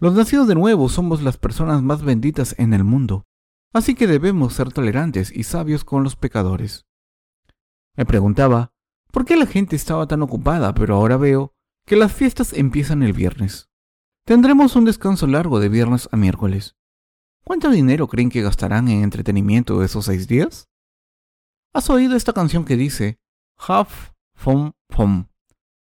Los 0.00 0.14
nacidos 0.14 0.48
de 0.48 0.54
nuevo 0.54 0.88
somos 0.88 1.20
las 1.20 1.36
personas 1.36 1.82
más 1.82 2.02
benditas 2.02 2.54
en 2.56 2.72
el 2.72 2.82
mundo, 2.82 3.26
así 3.74 3.94
que 3.94 4.06
debemos 4.06 4.54
ser 4.54 4.72
tolerantes 4.72 5.30
y 5.36 5.42
sabios 5.42 5.84
con 5.84 6.02
los 6.02 6.16
pecadores. 6.16 6.86
Me 7.94 8.06
preguntaba, 8.06 8.72
¿por 9.12 9.26
qué 9.26 9.36
la 9.36 9.44
gente 9.44 9.76
estaba 9.76 10.06
tan 10.06 10.22
ocupada? 10.22 10.72
Pero 10.72 10.94
ahora 10.94 11.18
veo 11.18 11.53
que 11.86 11.96
las 11.96 12.12
fiestas 12.12 12.52
empiezan 12.52 13.02
el 13.02 13.12
viernes. 13.12 13.68
Tendremos 14.24 14.74
un 14.76 14.84
descanso 14.84 15.26
largo 15.26 15.60
de 15.60 15.68
viernes 15.68 16.08
a 16.12 16.16
miércoles. 16.16 16.76
¿Cuánto 17.44 17.70
dinero 17.70 18.08
creen 18.08 18.30
que 18.30 18.42
gastarán 18.42 18.88
en 18.88 19.02
entretenimiento 19.02 19.82
esos 19.82 20.06
seis 20.06 20.26
días? 20.26 20.70
¿Has 21.74 21.90
oído 21.90 22.16
esta 22.16 22.32
canción 22.32 22.64
que 22.64 22.76
dice, 22.76 23.18
Have 23.58 23.90
fun 24.34 24.74
fun, 24.94 25.28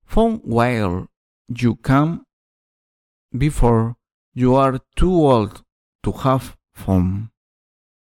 fun 0.04 0.40
while 0.44 1.08
you 1.48 1.76
come 1.76 2.22
before 3.30 3.96
you 4.32 4.56
are 4.56 4.78
too 4.94 5.26
old 5.26 5.64
to 6.02 6.14
have 6.24 6.56
fun? 6.72 7.32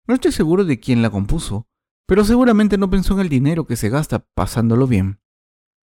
No 0.06 0.16
estoy 0.16 0.32
seguro 0.32 0.66
de 0.66 0.80
quién 0.80 1.02
la 1.02 1.10
compuso, 1.10 1.68
pero 2.06 2.26
seguramente 2.26 2.78
no 2.78 2.90
pensó 2.90 3.14
en 3.14 3.22
el 3.22 3.30
dinero 3.30 3.66
que 3.66 3.78
se 3.78 3.90
gasta 3.90 4.20
pasándolo 4.36 4.86
bien. 4.86 5.22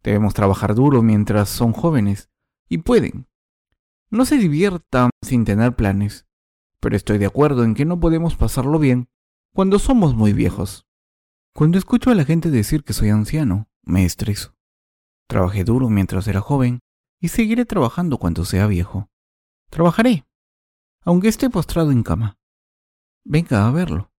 Debemos 0.07 0.35
trabajar 0.35 0.77
duro 0.77 1.03
mientras 1.03 1.49
son 1.49 1.73
jóvenes 1.73 2.31
y 2.69 2.79
pueden. 2.79 3.27
No 4.09 4.25
se 4.25 4.39
diviertan 4.39 5.11
sin 5.21 5.45
tener 5.45 5.75
planes, 5.75 6.29
pero 6.79 6.95
estoy 6.95 7.19
de 7.19 7.27
acuerdo 7.27 7.65
en 7.65 7.75
que 7.75 7.85
no 7.85 7.99
podemos 7.99 8.37
pasarlo 8.37 8.79
bien 8.79 9.09
cuando 9.53 9.81
somos 9.81 10.15
muy 10.15 10.33
viejos. 10.33 10.87
Cuando 11.53 11.77
escucho 11.77 12.11
a 12.11 12.15
la 12.15 12.25
gente 12.25 12.53
decir 12.53 12.85
que 12.85 12.93
soy 12.93 13.09
anciano, 13.09 13.69
me 13.83 14.05
estreso. 14.05 14.55
Trabajé 15.27 15.65
duro 15.65 15.91
mientras 15.91 16.29
era 16.29 16.41
joven 16.41 16.79
y 17.21 17.27
seguiré 17.27 17.65
trabajando 17.65 18.19
cuando 18.19 18.45
sea 18.45 18.69
viejo. 18.69 19.11
Trabajaré, 19.71 20.25
aunque 21.03 21.27
esté 21.27 21.51
postrado 21.51 21.91
en 21.91 22.05
cama. 22.05 22.39
Venga 23.25 23.67
a 23.67 23.73
verlo. 23.73 24.13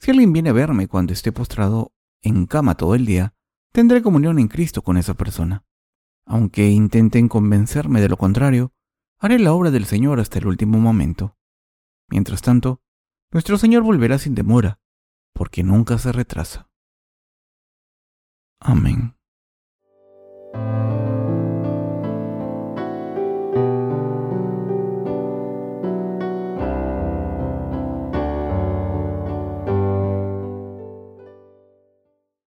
Si 0.00 0.10
alguien 0.10 0.32
viene 0.32 0.50
a 0.50 0.54
verme 0.54 0.88
cuando 0.88 1.12
esté 1.12 1.30
postrado 1.30 1.92
en 2.20 2.46
cama 2.46 2.74
todo 2.74 2.96
el 2.96 3.06
día, 3.06 3.32
tendré 3.72 4.02
comunión 4.02 4.38
en 4.38 4.48
Cristo 4.48 4.82
con 4.82 4.96
esa 4.96 5.14
persona. 5.14 5.64
Aunque 6.26 6.68
intenten 6.68 7.28
convencerme 7.28 8.00
de 8.00 8.08
lo 8.08 8.16
contrario, 8.16 8.72
haré 9.18 9.38
la 9.38 9.52
obra 9.52 9.70
del 9.70 9.84
Señor 9.84 10.20
hasta 10.20 10.38
el 10.38 10.46
último 10.46 10.78
momento. 10.78 11.36
Mientras 12.08 12.42
tanto, 12.42 12.80
nuestro 13.32 13.58
Señor 13.58 13.82
volverá 13.82 14.18
sin 14.18 14.34
demora, 14.34 14.80
porque 15.32 15.62
nunca 15.62 15.98
se 15.98 16.12
retrasa. 16.12 16.68
Amén. 18.60 19.14